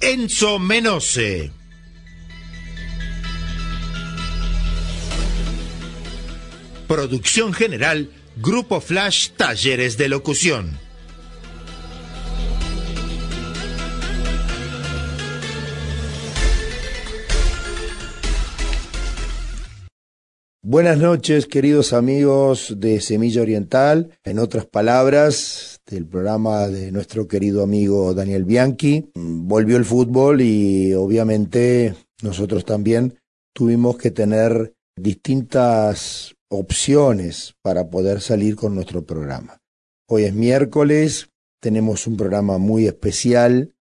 Enzo 0.00 0.60
Menose. 0.60 1.50
Producción 6.86 7.52
general 7.52 8.08
Grupo 8.36 8.80
Flash 8.80 9.30
Talleres 9.36 9.98
de 9.98 10.08
Locución. 10.08 10.78
Buenas 20.62 20.98
noches, 20.98 21.46
queridos 21.46 21.92
amigos 21.92 22.74
de 22.76 23.00
Semilla 23.00 23.42
Oriental. 23.42 24.10
En 24.22 24.38
otras 24.38 24.64
palabras, 24.66 25.77
del 25.90 26.06
programa 26.06 26.68
de 26.68 26.92
nuestro 26.92 27.26
querido 27.26 27.62
amigo 27.62 28.12
Daniel 28.12 28.44
Bianchi. 28.44 29.10
Volvió 29.14 29.76
el 29.76 29.84
fútbol 29.84 30.40
y 30.40 30.92
obviamente 30.92 31.94
nosotros 32.22 32.64
también 32.64 33.18
tuvimos 33.54 33.96
que 33.96 34.10
tener 34.10 34.74
distintas 34.96 36.34
opciones 36.50 37.54
para 37.62 37.88
poder 37.88 38.20
salir 38.20 38.56
con 38.56 38.74
nuestro 38.74 39.04
programa. 39.04 39.60
Hoy 40.08 40.24
es 40.24 40.34
miércoles, 40.34 41.30
tenemos 41.60 42.06
un 42.06 42.16
programa 42.16 42.58
muy 42.58 42.86
especial. 42.86 43.74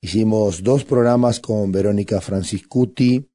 Hicimos 0.00 0.62
dos 0.62 0.84
programas 0.84 1.40
con 1.40 1.72
Verónica 1.72 2.20
Franciscuti, 2.20 3.28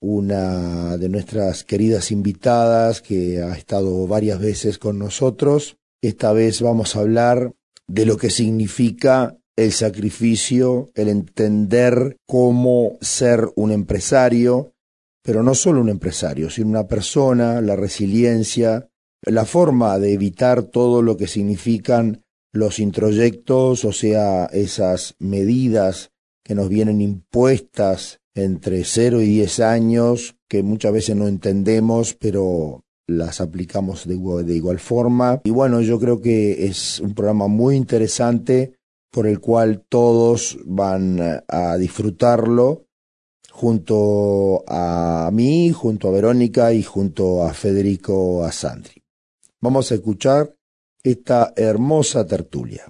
una 0.00 0.96
de 0.96 1.08
nuestras 1.08 1.64
queridas 1.64 2.10
invitadas 2.10 3.02
que 3.02 3.40
ha 3.42 3.56
estado 3.56 4.06
varias 4.06 4.40
veces 4.40 4.78
con 4.78 4.98
nosotros. 4.98 5.77
Esta 6.02 6.32
vez 6.32 6.62
vamos 6.62 6.94
a 6.94 7.00
hablar 7.00 7.52
de 7.88 8.06
lo 8.06 8.16
que 8.16 8.30
significa 8.30 9.36
el 9.56 9.72
sacrificio, 9.72 10.90
el 10.94 11.08
entender 11.08 12.16
cómo 12.26 12.96
ser 13.00 13.48
un 13.56 13.72
empresario, 13.72 14.72
pero 15.24 15.42
no 15.42 15.54
solo 15.56 15.80
un 15.80 15.88
empresario, 15.88 16.50
sino 16.50 16.68
una 16.68 16.86
persona, 16.86 17.60
la 17.60 17.74
resiliencia, 17.74 18.88
la 19.22 19.44
forma 19.44 19.98
de 19.98 20.12
evitar 20.12 20.62
todo 20.62 21.02
lo 21.02 21.16
que 21.16 21.26
significan 21.26 22.22
los 22.52 22.78
introyectos, 22.78 23.84
o 23.84 23.92
sea, 23.92 24.46
esas 24.46 25.16
medidas 25.18 26.10
que 26.44 26.54
nos 26.54 26.68
vienen 26.68 27.00
impuestas 27.00 28.20
entre 28.34 28.84
0 28.84 29.20
y 29.22 29.26
10 29.26 29.60
años, 29.60 30.36
que 30.48 30.62
muchas 30.62 30.92
veces 30.92 31.16
no 31.16 31.26
entendemos, 31.26 32.14
pero 32.14 32.84
las 33.08 33.40
aplicamos 33.40 34.06
de 34.06 34.14
igual, 34.14 34.48
igual 34.48 34.78
forma. 34.78 35.40
Y 35.44 35.50
bueno, 35.50 35.80
yo 35.80 35.98
creo 35.98 36.20
que 36.20 36.66
es 36.66 37.00
un 37.00 37.14
programa 37.14 37.48
muy 37.48 37.74
interesante 37.74 38.74
por 39.10 39.26
el 39.26 39.40
cual 39.40 39.84
todos 39.88 40.58
van 40.64 41.42
a 41.48 41.76
disfrutarlo 41.76 42.84
junto 43.50 44.62
a 44.68 45.30
mí, 45.32 45.72
junto 45.72 46.08
a 46.08 46.12
Verónica 46.12 46.72
y 46.72 46.82
junto 46.82 47.42
a 47.42 47.52
Federico 47.54 48.44
Asandri. 48.44 49.02
Vamos 49.60 49.90
a 49.90 49.96
escuchar 49.96 50.54
esta 51.02 51.52
hermosa 51.56 52.26
tertulia. 52.26 52.84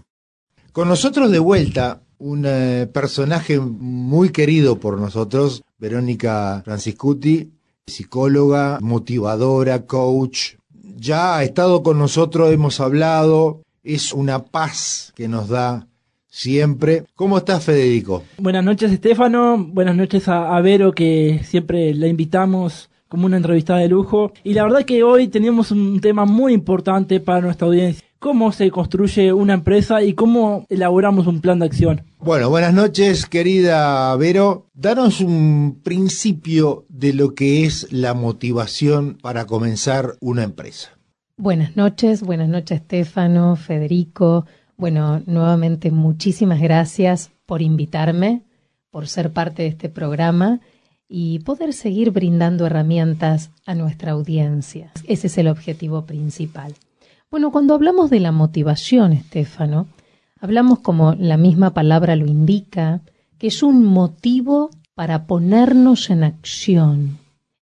Con 0.72 0.88
nosotros 0.88 1.30
de 1.30 1.38
vuelta 1.38 2.02
un 2.18 2.44
eh, 2.44 2.88
personaje 2.92 3.58
muy 3.60 4.30
querido 4.30 4.78
por 4.80 5.00
nosotros, 5.00 5.62
Verónica 5.78 6.60
Franciscuti, 6.64 7.57
psicóloga, 7.88 8.78
motivadora, 8.80 9.86
coach. 9.86 10.54
Ya 10.96 11.36
ha 11.36 11.44
estado 11.44 11.82
con 11.82 11.98
nosotros, 11.98 12.52
hemos 12.52 12.80
hablado, 12.80 13.62
es 13.82 14.12
una 14.12 14.44
paz 14.44 15.12
que 15.16 15.28
nos 15.28 15.48
da 15.48 15.86
siempre. 16.28 17.04
¿Cómo 17.14 17.38
estás, 17.38 17.64
Federico? 17.64 18.22
Buenas 18.38 18.64
noches, 18.64 18.92
Estefano. 18.92 19.58
Buenas 19.58 19.96
noches 19.96 20.28
a, 20.28 20.60
Vero, 20.60 20.92
que 20.92 21.40
siempre 21.44 21.94
la 21.94 22.06
invitamos 22.06 22.90
como 23.08 23.26
una 23.26 23.38
entrevistada 23.38 23.80
de 23.80 23.88
lujo. 23.88 24.32
Y 24.44 24.54
la 24.54 24.64
verdad 24.64 24.84
que 24.84 25.02
hoy 25.02 25.28
tenemos 25.28 25.70
un 25.70 26.00
tema 26.00 26.24
muy 26.24 26.52
importante 26.52 27.20
para 27.20 27.40
nuestra 27.40 27.66
audiencia. 27.66 28.06
¿Cómo 28.20 28.50
se 28.50 28.72
construye 28.72 29.32
una 29.32 29.54
empresa 29.54 30.02
y 30.02 30.14
cómo 30.14 30.66
elaboramos 30.68 31.28
un 31.28 31.40
plan 31.40 31.60
de 31.60 31.66
acción? 31.66 32.02
Bueno, 32.18 32.50
buenas 32.50 32.74
noches, 32.74 33.26
querida 33.26 34.16
Vero. 34.16 34.66
Danos 34.74 35.20
un 35.20 35.78
principio 35.84 36.84
de 36.88 37.12
lo 37.12 37.36
que 37.36 37.64
es 37.64 37.92
la 37.92 38.14
motivación 38.14 39.18
para 39.22 39.46
comenzar 39.46 40.16
una 40.20 40.42
empresa. 40.42 40.98
Buenas 41.36 41.76
noches, 41.76 42.22
buenas 42.22 42.48
noches, 42.48 42.80
Estefano, 42.80 43.54
Federico. 43.54 44.46
Bueno, 44.76 45.22
nuevamente 45.26 45.92
muchísimas 45.92 46.60
gracias 46.60 47.30
por 47.46 47.62
invitarme, 47.62 48.42
por 48.90 49.06
ser 49.06 49.32
parte 49.32 49.62
de 49.62 49.68
este 49.68 49.88
programa 49.88 50.58
y 51.08 51.38
poder 51.38 51.72
seguir 51.72 52.10
brindando 52.10 52.66
herramientas 52.66 53.50
a 53.64 53.76
nuestra 53.76 54.10
audiencia. 54.10 54.90
Ese 55.06 55.28
es 55.28 55.38
el 55.38 55.46
objetivo 55.46 56.04
principal. 56.04 56.74
Bueno, 57.30 57.52
cuando 57.52 57.74
hablamos 57.74 58.08
de 58.08 58.20
la 58.20 58.32
motivación, 58.32 59.12
Estefano, 59.12 59.86
hablamos 60.40 60.78
como 60.78 61.12
la 61.12 61.36
misma 61.36 61.74
palabra 61.74 62.16
lo 62.16 62.24
indica, 62.24 63.02
que 63.36 63.48
es 63.48 63.62
un 63.62 63.84
motivo 63.84 64.70
para 64.94 65.26
ponernos 65.26 66.08
en 66.08 66.24
acción. 66.24 67.18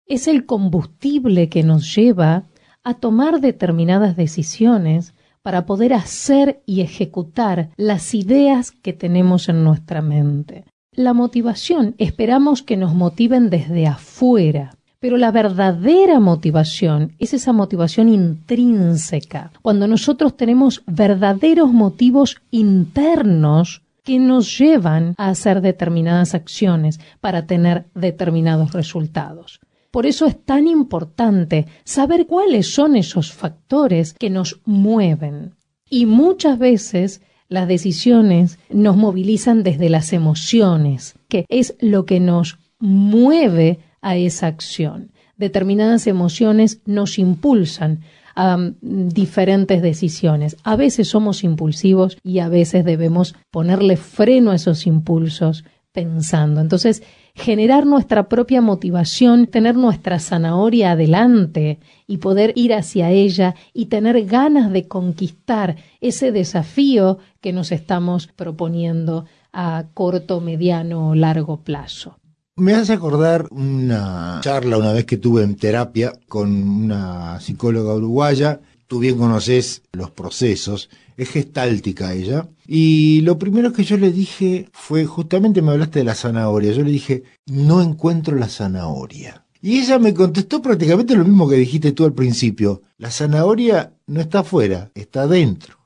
Es 0.06 0.28
el 0.28 0.46
combustible 0.46 1.48
que 1.48 1.64
nos 1.64 1.96
lleva 1.96 2.44
a 2.84 2.94
tomar 2.94 3.40
determinadas 3.40 4.16
decisiones 4.16 5.14
para 5.42 5.66
poder 5.66 5.94
hacer 5.94 6.62
y 6.64 6.82
ejecutar 6.82 7.70
las 7.76 8.14
ideas 8.14 8.70
que 8.70 8.92
tenemos 8.92 9.48
en 9.48 9.64
nuestra 9.64 10.00
mente. 10.00 10.64
La 10.92 11.12
motivación 11.12 11.96
esperamos 11.98 12.62
que 12.62 12.76
nos 12.76 12.94
motiven 12.94 13.50
desde 13.50 13.88
afuera, 13.88 14.75
pero 15.00 15.16
la 15.16 15.30
verdadera 15.30 16.20
motivación 16.20 17.12
es 17.18 17.34
esa 17.34 17.52
motivación 17.52 18.08
intrínseca, 18.08 19.52
cuando 19.62 19.86
nosotros 19.86 20.36
tenemos 20.36 20.82
verdaderos 20.86 21.72
motivos 21.72 22.36
internos 22.50 23.82
que 24.02 24.18
nos 24.18 24.56
llevan 24.56 25.14
a 25.18 25.28
hacer 25.28 25.60
determinadas 25.60 26.34
acciones 26.34 27.00
para 27.20 27.46
tener 27.46 27.86
determinados 27.94 28.72
resultados. 28.72 29.60
Por 29.90 30.06
eso 30.06 30.26
es 30.26 30.44
tan 30.44 30.68
importante 30.68 31.66
saber 31.84 32.26
cuáles 32.26 32.72
son 32.72 32.96
esos 32.96 33.32
factores 33.32 34.12
que 34.12 34.30
nos 34.30 34.60
mueven. 34.64 35.54
Y 35.88 36.06
muchas 36.06 36.58
veces 36.58 37.22
las 37.48 37.66
decisiones 37.66 38.58
nos 38.70 38.96
movilizan 38.96 39.62
desde 39.62 39.88
las 39.88 40.12
emociones, 40.12 41.14
que 41.28 41.46
es 41.48 41.76
lo 41.80 42.04
que 42.04 42.20
nos 42.20 42.58
mueve 42.78 43.80
a 44.06 44.16
esa 44.16 44.46
acción. 44.46 45.10
Determinadas 45.36 46.06
emociones 46.06 46.80
nos 46.86 47.18
impulsan 47.18 48.02
a 48.36 48.56
mm, 48.56 49.08
diferentes 49.08 49.82
decisiones. 49.82 50.56
A 50.62 50.76
veces 50.76 51.08
somos 51.08 51.42
impulsivos 51.42 52.16
y 52.22 52.38
a 52.38 52.48
veces 52.48 52.84
debemos 52.84 53.34
ponerle 53.50 53.96
freno 53.96 54.52
a 54.52 54.54
esos 54.54 54.86
impulsos 54.86 55.64
pensando. 55.90 56.60
Entonces, 56.60 57.02
generar 57.34 57.84
nuestra 57.84 58.28
propia 58.28 58.60
motivación, 58.60 59.48
tener 59.48 59.74
nuestra 59.74 60.20
zanahoria 60.20 60.92
adelante 60.92 61.80
y 62.06 62.18
poder 62.18 62.52
ir 62.54 62.74
hacia 62.74 63.10
ella 63.10 63.56
y 63.74 63.86
tener 63.86 64.24
ganas 64.24 64.70
de 64.70 64.86
conquistar 64.86 65.74
ese 66.00 66.30
desafío 66.30 67.18
que 67.40 67.52
nos 67.52 67.72
estamos 67.72 68.28
proponiendo 68.28 69.24
a 69.52 69.86
corto, 69.94 70.40
mediano 70.40 71.08
o 71.08 71.14
largo 71.16 71.56
plazo. 71.56 72.18
Me 72.58 72.72
hace 72.72 72.94
acordar 72.94 73.48
una 73.50 74.40
charla 74.42 74.78
una 74.78 74.94
vez 74.94 75.04
que 75.04 75.18
tuve 75.18 75.42
en 75.42 75.56
terapia 75.56 76.18
con 76.26 76.50
una 76.50 77.38
psicóloga 77.38 77.94
uruguaya. 77.94 78.62
Tú 78.86 78.98
bien 78.98 79.18
conoces 79.18 79.82
los 79.92 80.10
procesos, 80.10 80.88
es 81.18 81.28
gestáltica 81.28 82.14
ella. 82.14 82.48
Y 82.66 83.20
lo 83.22 83.38
primero 83.38 83.74
que 83.74 83.84
yo 83.84 83.98
le 83.98 84.10
dije 84.10 84.70
fue, 84.72 85.04
justamente 85.04 85.60
me 85.60 85.72
hablaste 85.72 85.98
de 85.98 86.06
la 86.06 86.14
zanahoria, 86.14 86.72
yo 86.72 86.82
le 86.82 86.92
dije, 86.92 87.24
no 87.44 87.82
encuentro 87.82 88.36
la 88.36 88.48
zanahoria. 88.48 89.44
Y 89.60 89.80
ella 89.80 89.98
me 89.98 90.14
contestó 90.14 90.62
prácticamente 90.62 91.14
lo 91.14 91.24
mismo 91.24 91.46
que 91.46 91.56
dijiste 91.56 91.92
tú 91.92 92.06
al 92.06 92.14
principio. 92.14 92.80
La 92.96 93.10
zanahoria 93.10 93.92
no 94.06 94.22
está 94.22 94.38
afuera, 94.38 94.90
está 94.94 95.26
dentro. 95.26 95.76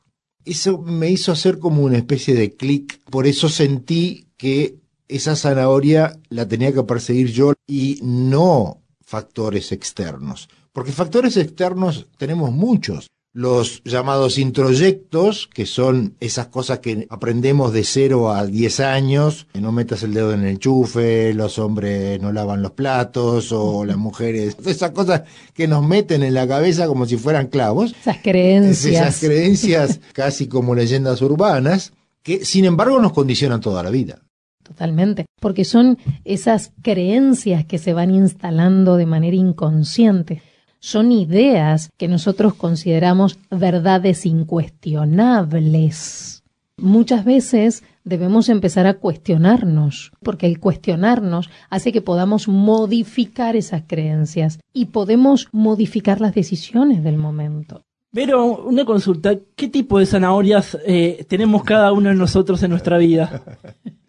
Eso 0.45 0.79
me 0.79 1.11
hizo 1.11 1.33
hacer 1.33 1.59
como 1.59 1.83
una 1.83 1.97
especie 1.97 2.35
de 2.35 2.55
clic, 2.55 3.01
por 3.11 3.27
eso 3.27 3.49
sentí 3.49 4.29
que 4.37 4.80
esa 5.11 5.37
zanahoria 5.37 6.19
la 6.29 6.47
tenía 6.49 6.73
que 6.73 6.83
perseguir 6.85 7.33
yo 7.33 7.53
y 7.67 8.01
no 8.03 8.83
factores 9.05 9.73
externos. 9.73 10.49
Porque 10.73 10.93
factores 10.93 11.37
externos 11.37 12.07
tenemos 12.17 12.53
muchos 12.53 13.11
los 13.33 13.83
llamados 13.85 14.39
introyectos, 14.39 15.49
que 15.53 15.67
son 15.67 16.17
esas 16.21 16.49
cosas 16.49 16.81
que 16.81 17.07
aprendemos 17.11 17.73
de 17.73 17.85
0 17.85 18.33
a 18.33 18.45
10 18.47 18.81
años, 18.81 19.47
que 19.53 19.61
no 19.61 19.71
metas 19.71 20.03
el 20.03 20.15
dedo 20.15 20.33
en 20.33 20.43
el 20.43 20.49
enchufe, 20.49 21.33
los 21.35 21.59
hombres 21.59 22.21
no 22.21 22.33
lavan 22.33 22.63
los 22.63 22.73
platos, 22.73 23.53
o 23.53 23.85
las 23.85 23.97
mujeres, 23.97 24.57
esas 24.67 24.91
cosas 24.91 25.23
que 25.55 25.69
nos 25.69 25.87
meten 25.87 26.23
en 26.23 26.35
la 26.35 26.49
cabeza 26.49 26.87
como 26.87 27.07
si 27.07 27.17
fueran 27.17 27.47
clavos. 27.47 27.95
Esas 28.01 28.19
creencias. 28.19 28.95
Esas 28.95 29.21
creencias 29.21 30.01
casi 30.13 30.49
como 30.49 30.75
leyendas 30.75 31.23
urbanas, 31.23 31.93
que 32.23 32.45
sin 32.45 32.65
embargo 32.65 32.99
nos 33.01 33.13
condicionan 33.13 33.61
toda 33.61 33.83
la 33.83 33.91
vida. 33.91 34.23
Totalmente, 34.71 35.27
porque 35.41 35.65
son 35.65 35.99
esas 36.25 36.73
creencias 36.81 37.65
que 37.65 37.79
se 37.79 37.93
van 37.93 38.13
instalando 38.13 38.97
de 38.97 39.05
manera 39.05 39.35
inconsciente 39.35 40.43
son 40.81 41.13
ideas 41.13 41.93
que 41.99 42.09
nosotros 42.09 42.55
consideramos 42.55 43.39
verdades 43.51 44.27
incuestionables. 44.27 46.43
Muchas 46.79 47.27
veces 47.27 47.85
debemos 48.05 48.49
empezar 48.49 48.87
a 48.87 48.95
cuestionarnos, 48.95 50.13
porque 50.23 50.47
el 50.47 50.59
cuestionarnos 50.59 51.51
hace 51.69 51.93
que 51.93 52.01
podamos 52.01 52.49
modificar 52.49 53.57
esas 53.57 53.83
creencias 53.87 54.59
y 54.73 54.87
podemos 54.87 55.49
modificar 55.53 56.23
las 56.23 56.35
decisiones 56.35 57.05
del 57.05 57.19
momento. 57.19 57.83
Pero 58.13 58.65
una 58.65 58.85
consulta, 58.87 59.37
¿qué 59.55 59.69
tipo 59.69 59.99
de 59.99 60.07
zanahorias 60.07 60.79
eh, 60.87 61.27
tenemos 61.29 61.63
cada 61.63 61.93
uno 61.93 62.09
de 62.09 62.17
nosotros 62.17 62.63
en 62.63 62.71
nuestra 62.71 62.97
vida? 62.97 63.43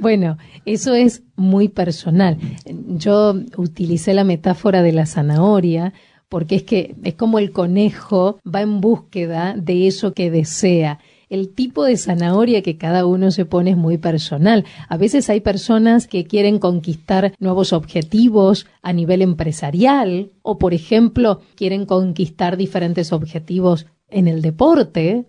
Bueno, 0.00 0.36
eso 0.64 0.94
es 0.94 1.22
muy 1.36 1.68
personal. 1.68 2.38
Yo 2.64 3.34
utilicé 3.56 4.14
la 4.14 4.24
metáfora 4.24 4.82
de 4.82 4.92
la 4.92 5.06
zanahoria 5.06 5.92
porque 6.28 6.56
es 6.56 6.62
que 6.64 6.96
es 7.04 7.14
como 7.14 7.38
el 7.38 7.52
conejo 7.52 8.38
va 8.46 8.60
en 8.62 8.80
búsqueda 8.80 9.54
de 9.56 9.86
eso 9.86 10.12
que 10.12 10.30
desea. 10.30 10.98
El 11.28 11.52
tipo 11.54 11.84
de 11.84 11.96
zanahoria 11.96 12.62
que 12.62 12.76
cada 12.76 13.04
uno 13.04 13.30
se 13.30 13.44
pone 13.44 13.70
es 13.70 13.76
muy 13.76 13.98
personal. 13.98 14.64
A 14.88 14.96
veces 14.96 15.28
hay 15.28 15.40
personas 15.40 16.06
que 16.06 16.24
quieren 16.24 16.58
conquistar 16.58 17.34
nuevos 17.40 17.72
objetivos 17.72 18.66
a 18.82 18.92
nivel 18.92 19.22
empresarial 19.22 20.30
o, 20.42 20.58
por 20.58 20.72
ejemplo, 20.72 21.40
quieren 21.56 21.84
conquistar 21.84 22.56
diferentes 22.56 23.12
objetivos 23.12 23.86
en 24.08 24.28
el 24.28 24.40
deporte 24.40 25.26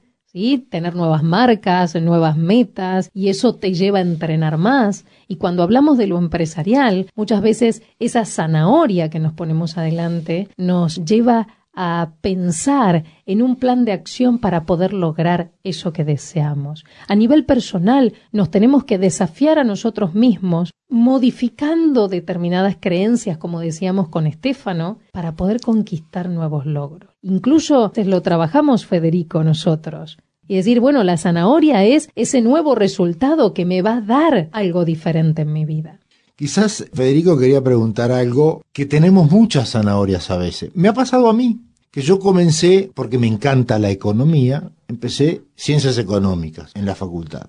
Tener 0.69 0.95
nuevas 0.95 1.23
marcas, 1.23 1.95
nuevas 1.95 2.37
metas, 2.37 3.09
y 3.13 3.29
eso 3.29 3.55
te 3.55 3.73
lleva 3.73 3.99
a 3.99 4.01
entrenar 4.01 4.57
más. 4.57 5.05
Y 5.27 5.37
cuando 5.37 5.63
hablamos 5.63 5.97
de 5.97 6.07
lo 6.07 6.17
empresarial, 6.17 7.07
muchas 7.15 7.41
veces 7.41 7.81
esa 7.99 8.25
zanahoria 8.25 9.09
que 9.09 9.19
nos 9.19 9.33
ponemos 9.33 9.77
adelante 9.77 10.49
nos 10.57 11.03
lleva 11.03 11.47
a 11.79 12.13
pensar 12.21 13.03
en 13.27 13.43
un 13.43 13.55
plan 13.55 13.85
de 13.85 13.91
acción 13.91 14.39
para 14.39 14.65
poder 14.65 14.93
lograr 14.93 15.51
eso 15.63 15.93
que 15.93 16.03
deseamos. 16.03 16.85
A 17.07 17.13
nivel 17.13 17.45
personal, 17.45 18.13
nos 18.31 18.49
tenemos 18.49 18.83
que 18.83 18.97
desafiar 18.97 19.59
a 19.59 19.63
nosotros 19.63 20.15
mismos, 20.15 20.71
modificando 20.89 22.07
determinadas 22.07 22.77
creencias, 22.79 23.37
como 23.37 23.59
decíamos 23.59 24.09
con 24.09 24.25
Estefano, 24.25 24.97
para 25.11 25.35
poder 25.35 25.61
conquistar 25.61 26.29
nuevos 26.29 26.65
logros. 26.65 27.11
Incluso 27.21 27.91
lo 27.95 28.21
trabajamos, 28.23 28.87
Federico, 28.87 29.43
nosotros 29.43 30.17
y 30.47 30.55
decir, 30.55 30.79
bueno, 30.79 31.03
la 31.03 31.17
zanahoria 31.17 31.83
es 31.83 32.09
ese 32.15 32.41
nuevo 32.41 32.75
resultado 32.75 33.53
que 33.53 33.65
me 33.65 33.81
va 33.81 33.97
a 33.97 34.01
dar 34.01 34.49
algo 34.51 34.85
diferente 34.85 35.41
en 35.43 35.53
mi 35.53 35.65
vida. 35.65 35.99
Quizás 36.35 36.85
Federico 36.93 37.37
quería 37.37 37.63
preguntar 37.63 38.11
algo 38.11 38.63
que 38.71 38.85
tenemos 38.85 39.31
muchas 39.31 39.71
zanahorias 39.71 40.29
a 40.29 40.37
veces. 40.37 40.69
Me 40.75 40.87
ha 40.87 40.93
pasado 40.93 41.29
a 41.29 41.33
mí 41.33 41.59
que 41.91 42.01
yo 42.01 42.19
comencé, 42.19 42.91
porque 42.93 43.17
me 43.17 43.27
encanta 43.27 43.79
la 43.79 43.89
economía, 43.89 44.69
empecé 44.87 45.41
ciencias 45.55 45.97
económicas 45.97 46.71
en 46.75 46.85
la 46.85 46.93
facultad. 46.93 47.47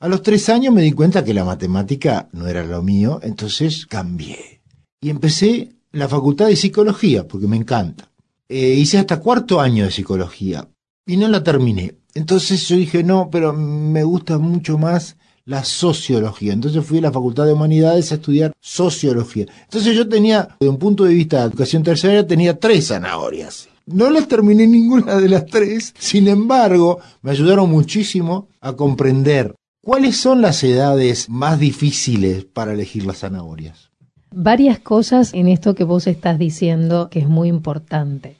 A 0.00 0.08
los 0.08 0.22
tres 0.22 0.48
años 0.48 0.74
me 0.74 0.82
di 0.82 0.92
cuenta 0.92 1.24
que 1.24 1.34
la 1.34 1.44
matemática 1.44 2.28
no 2.32 2.46
era 2.48 2.64
lo 2.64 2.82
mío, 2.82 3.20
entonces 3.22 3.86
cambié. 3.86 4.62
Y 5.00 5.10
empecé 5.10 5.76
la 5.92 6.08
facultad 6.08 6.46
de 6.46 6.56
psicología, 6.56 7.28
porque 7.28 7.46
me 7.46 7.56
encanta. 7.56 8.10
Eh, 8.48 8.74
hice 8.74 8.98
hasta 8.98 9.20
cuarto 9.20 9.60
año 9.60 9.84
de 9.84 9.90
psicología 9.90 10.68
y 11.06 11.16
no 11.16 11.28
la 11.28 11.42
terminé. 11.42 11.96
Entonces 12.18 12.66
yo 12.66 12.74
dije, 12.74 13.04
no, 13.04 13.30
pero 13.30 13.52
me 13.52 14.02
gusta 14.02 14.38
mucho 14.38 14.76
más 14.76 15.16
la 15.44 15.62
sociología. 15.62 16.52
Entonces 16.52 16.84
fui 16.84 16.98
a 16.98 17.02
la 17.02 17.12
Facultad 17.12 17.46
de 17.46 17.52
Humanidades 17.52 18.10
a 18.10 18.16
estudiar 18.16 18.52
sociología. 18.58 19.46
Entonces 19.62 19.94
yo 19.94 20.08
tenía, 20.08 20.48
de 20.58 20.68
un 20.68 20.78
punto 20.78 21.04
de 21.04 21.14
vista 21.14 21.38
de 21.38 21.44
educación 21.44 21.84
terciaria, 21.84 22.26
tenía 22.26 22.58
tres 22.58 22.88
zanahorias. 22.88 23.68
No 23.86 24.10
las 24.10 24.26
terminé 24.26 24.66
ninguna 24.66 25.14
de 25.14 25.28
las 25.28 25.46
tres, 25.46 25.94
sin 25.96 26.26
embargo, 26.26 26.98
me 27.22 27.30
ayudaron 27.30 27.70
muchísimo 27.70 28.48
a 28.60 28.72
comprender 28.72 29.54
cuáles 29.80 30.16
son 30.16 30.42
las 30.42 30.64
edades 30.64 31.28
más 31.28 31.60
difíciles 31.60 32.44
para 32.44 32.72
elegir 32.72 33.06
las 33.06 33.18
zanahorias. 33.18 33.90
Varias 34.34 34.80
cosas 34.80 35.32
en 35.34 35.46
esto 35.46 35.76
que 35.76 35.84
vos 35.84 36.08
estás 36.08 36.36
diciendo 36.36 37.10
que 37.10 37.20
es 37.20 37.28
muy 37.28 37.48
importante. 37.48 38.36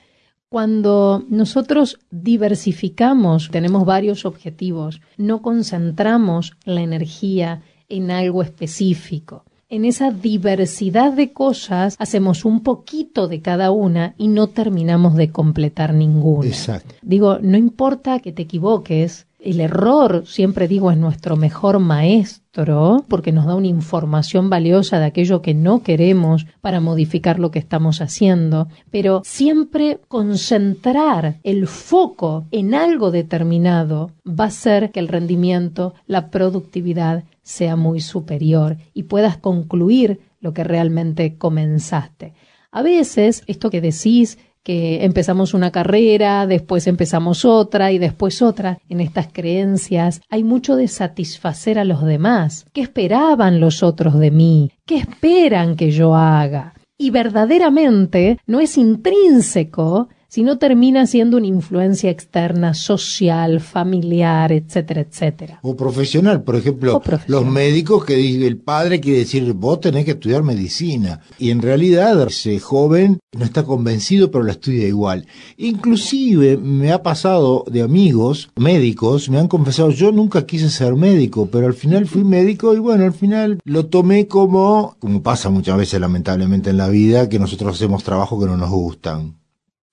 Cuando 0.50 1.26
nosotros 1.28 1.98
diversificamos, 2.10 3.50
tenemos 3.50 3.84
varios 3.84 4.24
objetivos, 4.24 5.02
no 5.18 5.42
concentramos 5.42 6.56
la 6.64 6.80
energía 6.80 7.60
en 7.90 8.10
algo 8.10 8.42
específico. 8.42 9.44
En 9.68 9.84
esa 9.84 10.10
diversidad 10.10 11.12
de 11.12 11.34
cosas 11.34 11.96
hacemos 11.98 12.46
un 12.46 12.62
poquito 12.62 13.28
de 13.28 13.42
cada 13.42 13.70
una 13.70 14.14
y 14.16 14.28
no 14.28 14.46
terminamos 14.46 15.14
de 15.16 15.30
completar 15.30 15.92
ninguna. 15.92 16.48
Exacto. 16.48 16.94
Digo, 17.02 17.38
no 17.42 17.58
importa 17.58 18.20
que 18.20 18.32
te 18.32 18.42
equivoques, 18.42 19.26
el 19.50 19.60
error, 19.60 20.24
siempre 20.26 20.68
digo, 20.68 20.90
es 20.90 20.98
nuestro 20.98 21.36
mejor 21.36 21.78
maestro 21.78 23.04
porque 23.08 23.32
nos 23.32 23.46
da 23.46 23.54
una 23.54 23.68
información 23.68 24.50
valiosa 24.50 24.98
de 24.98 25.06
aquello 25.06 25.42
que 25.42 25.54
no 25.54 25.82
queremos 25.82 26.46
para 26.60 26.80
modificar 26.80 27.38
lo 27.38 27.50
que 27.50 27.58
estamos 27.58 28.00
haciendo, 28.00 28.68
pero 28.90 29.22
siempre 29.24 30.00
concentrar 30.08 31.38
el 31.44 31.66
foco 31.66 32.46
en 32.50 32.74
algo 32.74 33.10
determinado 33.10 34.10
va 34.26 34.44
a 34.44 34.48
hacer 34.48 34.90
que 34.90 35.00
el 35.00 35.08
rendimiento, 35.08 35.94
la 36.06 36.30
productividad 36.30 37.24
sea 37.42 37.76
muy 37.76 38.00
superior 38.00 38.76
y 38.92 39.04
puedas 39.04 39.38
concluir 39.38 40.20
lo 40.40 40.52
que 40.52 40.64
realmente 40.64 41.38
comenzaste. 41.38 42.34
A 42.70 42.82
veces, 42.82 43.42
esto 43.46 43.70
que 43.70 43.80
decís 43.80 44.38
que 44.68 45.02
empezamos 45.06 45.54
una 45.54 45.70
carrera, 45.70 46.46
después 46.46 46.86
empezamos 46.88 47.46
otra 47.46 47.90
y 47.90 47.96
después 47.96 48.42
otra. 48.42 48.80
En 48.90 49.00
estas 49.00 49.28
creencias 49.32 50.20
hay 50.28 50.44
mucho 50.44 50.76
de 50.76 50.88
satisfacer 50.88 51.78
a 51.78 51.86
los 51.86 52.04
demás. 52.04 52.66
¿Qué 52.74 52.82
esperaban 52.82 53.60
los 53.60 53.82
otros 53.82 54.18
de 54.18 54.30
mí? 54.30 54.70
¿Qué 54.84 54.98
esperan 54.98 55.74
que 55.74 55.90
yo 55.90 56.14
haga? 56.14 56.74
Y 56.98 57.08
verdaderamente 57.08 58.40
no 58.46 58.60
es 58.60 58.76
intrínseco 58.76 60.10
sino 60.28 60.58
termina 60.58 61.06
siendo 61.06 61.38
una 61.38 61.46
influencia 61.46 62.10
externa, 62.10 62.74
social, 62.74 63.60
familiar, 63.60 64.52
etcétera, 64.52 65.00
etcétera. 65.00 65.58
O 65.62 65.76
profesional, 65.76 66.42
por 66.42 66.56
ejemplo, 66.56 67.02
los 67.26 67.46
médicos 67.46 68.04
que 68.04 68.14
dice 68.14 68.46
el 68.46 68.58
padre 68.58 69.00
quiere 69.00 69.20
decir 69.20 69.52
vos 69.54 69.80
tenés 69.80 70.04
que 70.04 70.12
estudiar 70.12 70.42
medicina 70.42 71.20
y 71.38 71.50
en 71.50 71.62
realidad 71.62 72.26
ese 72.26 72.58
joven 72.60 73.18
no 73.36 73.44
está 73.44 73.64
convencido 73.64 74.30
pero 74.30 74.44
lo 74.44 74.50
estudia 74.50 74.86
igual. 74.86 75.26
Inclusive 75.56 76.56
me 76.56 76.92
ha 76.92 77.02
pasado 77.02 77.64
de 77.70 77.82
amigos 77.82 78.50
médicos, 78.56 79.28
me 79.30 79.38
han 79.38 79.48
confesado 79.48 79.90
yo 79.90 80.12
nunca 80.12 80.46
quise 80.46 80.68
ser 80.70 80.94
médico, 80.94 81.48
pero 81.50 81.66
al 81.66 81.74
final 81.74 82.06
fui 82.06 82.24
médico 82.24 82.74
y 82.74 82.78
bueno, 82.78 83.04
al 83.04 83.12
final 83.12 83.60
lo 83.64 83.86
tomé 83.86 84.26
como, 84.26 84.96
como 84.98 85.22
pasa 85.22 85.50
muchas 85.50 85.76
veces 85.76 86.00
lamentablemente 86.00 86.70
en 86.70 86.76
la 86.76 86.88
vida, 86.88 87.28
que 87.28 87.38
nosotros 87.38 87.74
hacemos 87.74 88.04
trabajo 88.04 88.38
que 88.38 88.46
no 88.46 88.56
nos 88.56 88.70
gustan. 88.70 89.38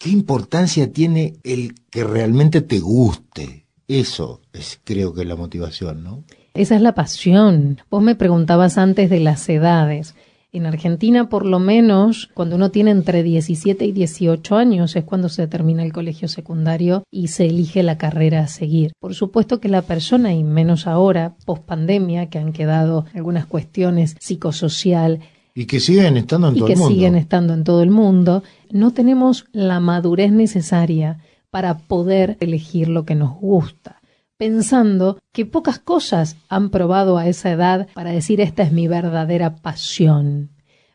¿Qué 0.06 0.12
importancia 0.12 0.94
tiene 0.94 1.38
el 1.44 1.74
que 1.90 2.04
realmente 2.04 2.62
te 2.62 2.78
guste? 2.78 3.66
Eso 3.88 4.40
es, 4.54 4.80
creo 4.84 5.16
que 5.16 5.26
la 5.26 5.36
motivación, 5.36 6.04
¿no? 6.04 6.24
Esa 6.54 6.76
es 6.76 6.82
la 6.84 6.94
pasión. 6.94 7.80
Vos 7.90 8.04
me 8.04 8.14
preguntabas 8.14 8.78
antes 8.78 9.10
de 9.10 9.20
las 9.20 9.50
edades. 9.50 10.14
En 10.54 10.68
Argentina, 10.68 11.28
por 11.28 11.44
lo 11.44 11.58
menos, 11.58 12.30
cuando 12.36 12.56
uno 12.56 12.70
tiene 12.70 12.92
entre 12.92 13.24
17 13.24 13.84
y 13.84 13.94
18 13.94 14.56
años 14.56 14.96
es 14.96 15.06
cuando 15.06 15.28
se 15.28 15.48
termina 15.48 15.84
el 15.84 15.92
colegio 15.92 16.28
secundario 16.28 17.04
y 17.10 17.30
se 17.30 17.48
elige 17.48 17.82
la 17.82 17.98
carrera 17.98 18.42
a 18.42 18.48
seguir. 18.48 18.92
Por 19.00 19.16
supuesto 19.16 19.60
que 19.60 19.70
la 19.70 19.82
persona, 19.82 20.36
y 20.36 20.44
menos 20.44 20.86
ahora, 20.86 21.36
post 21.46 21.64
pandemia, 21.64 22.30
que 22.30 22.38
han 22.38 22.54
quedado 22.54 23.06
algunas 23.16 23.48
cuestiones 23.48 24.16
psicosocial 24.20 25.22
y 25.56 25.66
que 25.66 25.80
siguen 25.80 26.18
estando 26.18 26.50
en 26.50 26.56
todo 26.56 26.68
el 26.68 26.78
mundo. 26.78 26.94
siguen 26.94 27.16
estando 27.16 27.54
en 27.54 27.64
todo 27.64 27.82
el 27.82 27.90
mundo, 27.90 28.44
no 28.70 28.92
tenemos 28.92 29.46
la 29.54 29.80
madurez 29.80 30.32
necesaria 30.32 31.20
para 31.50 31.78
poder 31.78 32.36
elegir 32.42 32.90
lo 32.90 33.06
que 33.06 33.16
nos 33.16 33.34
gusta. 33.40 34.02
pensando 34.38 35.18
que 35.32 35.46
pocas 35.46 35.80
cosas 35.80 36.36
han 36.50 36.70
probado 36.70 37.18
a 37.18 37.30
esa 37.30 37.52
edad 37.52 37.88
para 37.94 38.12
decir 38.12 38.42
esta 38.42 38.64
es 38.64 38.74
mi 38.74 38.90
verdadera 38.90 39.56
pasión. 39.56 40.50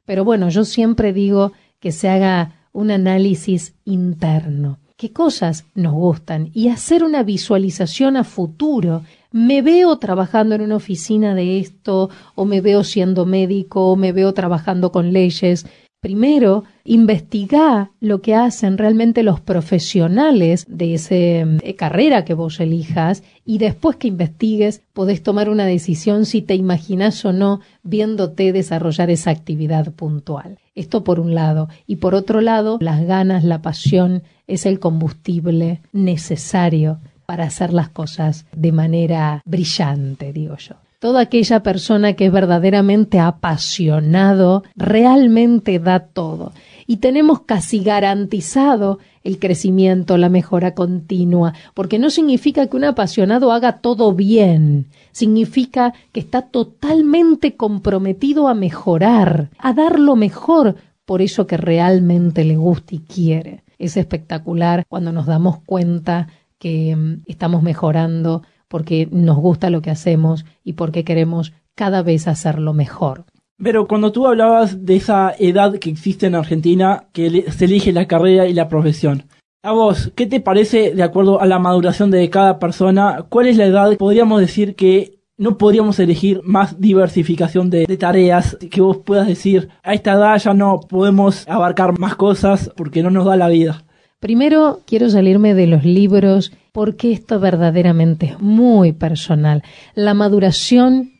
Pero 0.05 0.26
bueno, 0.26 0.50
yo 0.50 0.67
siempre 0.67 1.14
digo 1.14 1.52
que 1.79 1.90
se 1.90 2.11
haga 2.11 2.67
un 2.73 2.90
análisis 2.90 3.73
interno. 3.87 4.79
¿Qué 4.99 5.14
cosas 5.14 5.64
nos 5.75 5.95
gustan? 5.95 6.50
Y 6.52 6.69
hacer 6.69 7.02
una 7.02 7.23
visualización 7.23 8.19
a 8.19 8.25
futuro. 8.25 9.05
¿Me 9.33 9.63
veo 9.63 9.97
trabajando 9.99 10.57
en 10.57 10.63
una 10.63 10.77
oficina 10.77 11.37
de 11.37 11.61
esto? 11.61 12.11
¿O 12.35 12.45
me 12.45 12.61
veo 12.61 12.83
siendo 12.83 13.27
médico? 13.27 13.93
¿O 13.93 13.97
me 13.97 14.11
veo 14.13 14.35
trabajando 14.35 14.91
con 14.91 15.13
leyes? 15.13 15.67
Primero, 16.01 16.65
investiga 16.83 17.93
lo 18.01 18.23
que 18.23 18.35
hacen 18.35 18.79
realmente 18.79 19.23
los 19.23 19.39
profesionales 19.39 20.65
de 20.67 20.95
esa 20.95 21.15
eh, 21.15 21.77
carrera 21.77 22.25
que 22.25 22.33
vos 22.33 22.59
elijas 22.59 23.23
y 23.45 23.59
después 23.59 23.97
que 23.97 24.09
investigues 24.09 24.83
podés 24.95 25.23
tomar 25.23 25.51
una 25.51 25.67
decisión 25.67 26.25
si 26.25 26.41
te 26.41 26.55
imaginas 26.55 27.23
o 27.27 27.35
no 27.35 27.61
viéndote 27.83 28.53
desarrollar 28.53 29.11
esa 29.11 29.31
actividad 29.31 29.93
puntual. 29.93 30.59
Esto 30.75 31.05
por 31.05 31.21
un 31.21 31.35
lado. 31.35 31.69
Y 31.87 31.97
por 31.97 32.15
otro 32.15 32.41
lado, 32.41 32.79
las 32.81 33.05
ganas, 33.05 33.45
la 33.45 33.61
pasión 33.61 34.23
es 34.47 34.65
el 34.65 34.81
combustible 34.81 35.83
necesario 35.93 36.99
para 37.31 37.45
hacer 37.45 37.73
las 37.73 37.89
cosas 37.91 38.45
de 38.51 38.73
manera 38.73 39.41
brillante, 39.45 40.33
digo 40.33 40.57
yo 40.57 40.75
toda 40.99 41.21
aquella 41.21 41.63
persona 41.63 42.15
que 42.15 42.27
es 42.27 42.33
verdaderamente 42.33 43.21
apasionado, 43.21 44.65
realmente 44.75 45.79
da 45.79 46.01
todo. 46.01 46.53
Y 46.89 46.97
tenemos 46.97 47.43
casi 47.43 47.85
garantizado 47.85 48.99
el 49.23 49.39
crecimiento, 49.39 50.19
la 50.19 50.29
mejora 50.29 50.75
continua, 50.75 51.55
porque 51.73 52.01
no 52.01 52.11
significa 52.11 52.67
que 52.67 52.77
un 52.77 52.85
apasionado 52.85 53.53
haga 53.53 53.79
todo 53.79 54.13
bien, 54.13 54.87
significa 55.13 55.95
que 56.11 56.19
está 56.19 56.43
totalmente 56.43 57.55
comprometido 57.55 58.49
a 58.49 58.55
mejorar, 58.55 59.51
a 59.57 59.73
dar 59.73 60.01
lo 60.01 60.17
mejor 60.17 60.75
por 61.07 61.23
eso 61.23 61.47
que 61.47 61.57
realmente 61.57 62.45
le 62.45 62.57
gusta 62.57 62.97
y 62.97 62.99
quiere. 62.99 63.63
Es 63.79 63.97
espectacular 63.97 64.85
cuando 64.87 65.13
nos 65.13 65.25
damos 65.25 65.61
cuenta 65.65 66.29
que 66.61 66.95
mm, 66.95 67.23
estamos 67.26 67.64
mejorando 67.64 68.43
porque 68.69 69.09
nos 69.11 69.37
gusta 69.38 69.71
lo 69.71 69.83
que 69.83 69.90
hacemos 69.90 70.45
y 70.62 70.75
porque 70.75 71.02
queremos 71.02 71.52
cada 71.75 72.02
vez 72.02 72.29
hacerlo 72.29 72.73
mejor. 72.73 73.25
Pero 73.61 73.88
cuando 73.88 74.12
tú 74.12 74.29
hablabas 74.29 74.87
de 74.87 74.97
esa 74.97 75.35
edad 75.38 75.79
que 75.79 75.90
existe 75.90 76.26
en 76.26 76.37
Argentina, 76.37 77.09
que 77.12 77.50
se 77.50 77.64
elige 77.64 77.93
la 77.93 78.07
carrera 78.07 78.47
y 78.47 78.55
la 78.55 78.69
profesión, 78.69 79.25
a 79.62 79.73
vos, 79.73 80.12
¿qué 80.14 80.26
te 80.26 80.40
parece 80.40 80.95
de 80.95 81.02
acuerdo 81.02 81.40
a 81.40 81.47
la 81.47 81.59
maduración 81.59 82.11
de 82.11 82.31
cada 82.31 82.59
persona? 82.59 83.26
¿Cuál 83.29 83.49
es 83.49 83.57
la 83.57 83.67
edad? 83.67 83.97
Podríamos 83.97 84.40
decir 84.40 84.75
que 84.76 85.21
no 85.37 85.59
podríamos 85.59 85.99
elegir 85.99 86.40
más 86.45 86.81
diversificación 86.81 87.71
de, 87.71 87.87
de, 87.87 87.97
tareas, 87.97 88.57
que 88.71 88.81
vos 88.81 88.99
puedas 88.99 89.26
decir, 89.26 89.69
a 89.83 89.95
esta 89.95 90.12
edad 90.12 90.38
ya 90.38 90.55
no 90.55 90.81
podemos 90.81 91.47
abarcar 91.49 91.99
más 91.99 92.14
cosas 92.14 92.71
porque 92.76 93.02
no 93.02 93.11
nos 93.11 93.26
da 93.26 93.37
la 93.37 93.49
vida. 93.49 93.85
Primero, 94.21 94.83
quiero 94.87 95.09
salirme 95.09 95.55
de 95.55 95.67
los 95.67 95.83
libros 95.83 96.53
porque 96.73 97.11
esto 97.11 97.41
verdaderamente 97.41 98.27
es 98.27 98.41
muy 98.41 98.93
personal. 98.93 99.62
La 99.95 100.12
maduración 100.12 101.12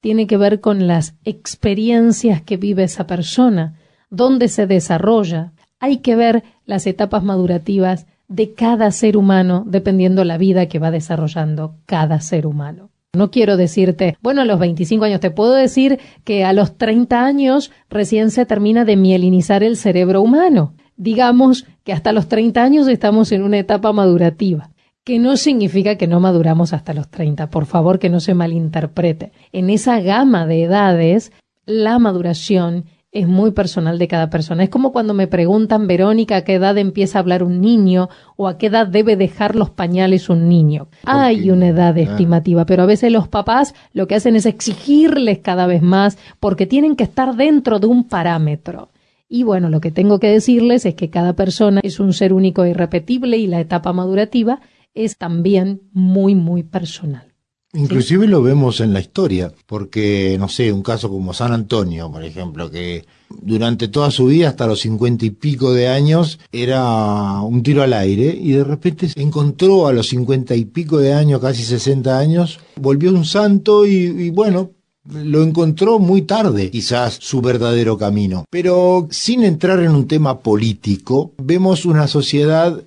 tiene 0.00 0.26
que 0.26 0.38
ver 0.38 0.60
con 0.60 0.86
las 0.86 1.16
experiencias 1.24 2.40
que 2.40 2.56
vive 2.56 2.84
esa 2.84 3.06
persona, 3.06 3.78
dónde 4.08 4.48
se 4.48 4.66
desarrolla. 4.66 5.52
Hay 5.80 5.98
que 5.98 6.16
ver 6.16 6.44
las 6.64 6.86
etapas 6.86 7.22
madurativas 7.22 8.06
de 8.26 8.54
cada 8.54 8.90
ser 8.90 9.18
humano 9.18 9.64
dependiendo 9.66 10.24
la 10.24 10.38
vida 10.38 10.66
que 10.66 10.78
va 10.78 10.90
desarrollando 10.90 11.76
cada 11.84 12.20
ser 12.22 12.46
humano. 12.46 12.88
No 13.12 13.30
quiero 13.30 13.58
decirte, 13.58 14.16
bueno, 14.22 14.40
a 14.40 14.44
los 14.46 14.58
25 14.58 15.04
años, 15.04 15.20
te 15.20 15.30
puedo 15.30 15.52
decir 15.52 15.98
que 16.24 16.44
a 16.44 16.54
los 16.54 16.78
30 16.78 17.22
años 17.22 17.70
recién 17.90 18.30
se 18.30 18.46
termina 18.46 18.86
de 18.86 18.96
mielinizar 18.96 19.62
el 19.62 19.76
cerebro 19.76 20.22
humano. 20.22 20.74
Digamos 20.96 21.66
que 21.84 21.92
hasta 21.92 22.12
los 22.12 22.28
30 22.28 22.62
años 22.62 22.88
estamos 22.88 23.32
en 23.32 23.42
una 23.42 23.58
etapa 23.58 23.92
madurativa 23.92 24.70
que 25.06 25.20
no 25.20 25.36
significa 25.36 25.94
que 25.94 26.08
no 26.08 26.18
maduramos 26.18 26.72
hasta 26.72 26.92
los 26.92 27.08
30, 27.08 27.48
por 27.48 27.66
favor 27.66 28.00
que 28.00 28.10
no 28.10 28.18
se 28.18 28.34
malinterprete. 28.34 29.30
En 29.52 29.70
esa 29.70 30.00
gama 30.00 30.46
de 30.46 30.64
edades, 30.64 31.30
la 31.64 32.00
maduración 32.00 32.86
es 33.12 33.28
muy 33.28 33.52
personal 33.52 33.98
de 33.98 34.08
cada 34.08 34.30
persona. 34.30 34.64
Es 34.64 34.68
como 34.68 34.90
cuando 34.90 35.14
me 35.14 35.28
preguntan, 35.28 35.86
Verónica, 35.86 36.36
a 36.36 36.40
qué 36.42 36.54
edad 36.54 36.76
empieza 36.76 37.18
a 37.18 37.20
hablar 37.20 37.44
un 37.44 37.60
niño 37.60 38.08
o 38.36 38.48
a 38.48 38.58
qué 38.58 38.66
edad 38.66 38.88
debe 38.88 39.14
dejar 39.16 39.54
los 39.54 39.70
pañales 39.70 40.28
un 40.28 40.48
niño. 40.48 40.88
Hay 41.04 41.50
una 41.50 41.68
edad 41.68 41.96
estimativa, 41.96 42.66
pero 42.66 42.82
a 42.82 42.86
veces 42.86 43.12
los 43.12 43.28
papás 43.28 43.74
lo 43.92 44.06
que 44.06 44.16
hacen 44.16 44.36
es 44.36 44.44
exigirles 44.44 45.38
cada 45.38 45.66
vez 45.66 45.82
más 45.82 46.18
porque 46.40 46.66
tienen 46.66 46.96
que 46.96 47.04
estar 47.04 47.36
dentro 47.36 47.78
de 47.78 47.86
un 47.86 48.08
parámetro. 48.08 48.90
Y 49.28 49.42
bueno, 49.42 49.70
lo 49.70 49.80
que 49.80 49.90
tengo 49.90 50.20
que 50.20 50.28
decirles 50.28 50.86
es 50.86 50.94
que 50.94 51.10
cada 51.10 51.34
persona 51.34 51.80
es 51.82 51.98
un 51.98 52.12
ser 52.12 52.32
único 52.32 52.64
e 52.64 52.70
irrepetible 52.70 53.36
y 53.38 53.46
la 53.46 53.60
etapa 53.60 53.92
madurativa 53.92 54.60
es 54.94 55.16
también 55.16 55.82
muy, 55.92 56.34
muy 56.34 56.62
personal. 56.62 57.32
Inclusive 57.72 58.26
lo 58.26 58.42
vemos 58.42 58.80
en 58.80 58.94
la 58.94 59.00
historia, 59.00 59.52
porque, 59.66 60.36
no 60.38 60.48
sé, 60.48 60.72
un 60.72 60.82
caso 60.82 61.10
como 61.10 61.34
San 61.34 61.52
Antonio, 61.52 62.10
por 62.10 62.24
ejemplo, 62.24 62.70
que 62.70 63.04
durante 63.28 63.88
toda 63.88 64.10
su 64.10 64.26
vida, 64.26 64.48
hasta 64.48 64.66
los 64.66 64.80
cincuenta 64.80 65.26
y 65.26 65.30
pico 65.30 65.74
de 65.74 65.88
años, 65.88 66.38
era 66.52 67.40
un 67.42 67.62
tiro 67.62 67.82
al 67.82 67.92
aire, 67.92 68.34
y 68.40 68.52
de 68.52 68.64
repente 68.64 69.08
se 69.08 69.20
encontró 69.20 69.88
a 69.88 69.92
los 69.92 70.08
cincuenta 70.08 70.54
y 70.54 70.64
pico 70.64 70.98
de 70.98 71.12
años, 71.12 71.40
casi 71.40 71.64
sesenta 71.64 72.18
años, 72.18 72.60
volvió 72.80 73.10
un 73.10 73.26
santo 73.26 73.84
y, 73.84 73.92
y 73.94 74.30
bueno, 74.30 74.70
lo 75.08 75.42
encontró 75.42 75.98
muy 75.98 76.22
tarde, 76.22 76.70
quizás 76.70 77.18
su 77.20 77.40
verdadero 77.40 77.96
camino. 77.98 78.44
Pero 78.50 79.08
sin 79.10 79.44
entrar 79.44 79.80
en 79.80 79.92
un 79.92 80.06
tema 80.06 80.40
político, 80.40 81.32
vemos 81.38 81.84
una 81.84 82.08
sociedad 82.08 82.82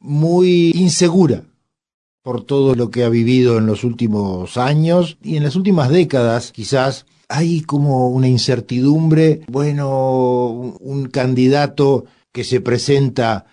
muy 0.00 0.70
insegura 0.74 1.44
por 2.22 2.44
todo 2.44 2.74
lo 2.74 2.90
que 2.90 3.04
ha 3.04 3.08
vivido 3.08 3.58
en 3.58 3.66
los 3.66 3.84
últimos 3.84 4.56
años 4.56 5.18
y 5.22 5.36
en 5.36 5.44
las 5.44 5.56
últimas 5.56 5.88
décadas 5.88 6.52
quizás 6.52 7.06
hay 7.28 7.62
como 7.62 8.08
una 8.08 8.28
incertidumbre, 8.28 9.42
bueno, 9.48 10.76
un 10.80 11.08
candidato 11.08 12.04
que 12.32 12.44
se 12.44 12.60
presenta 12.60 13.46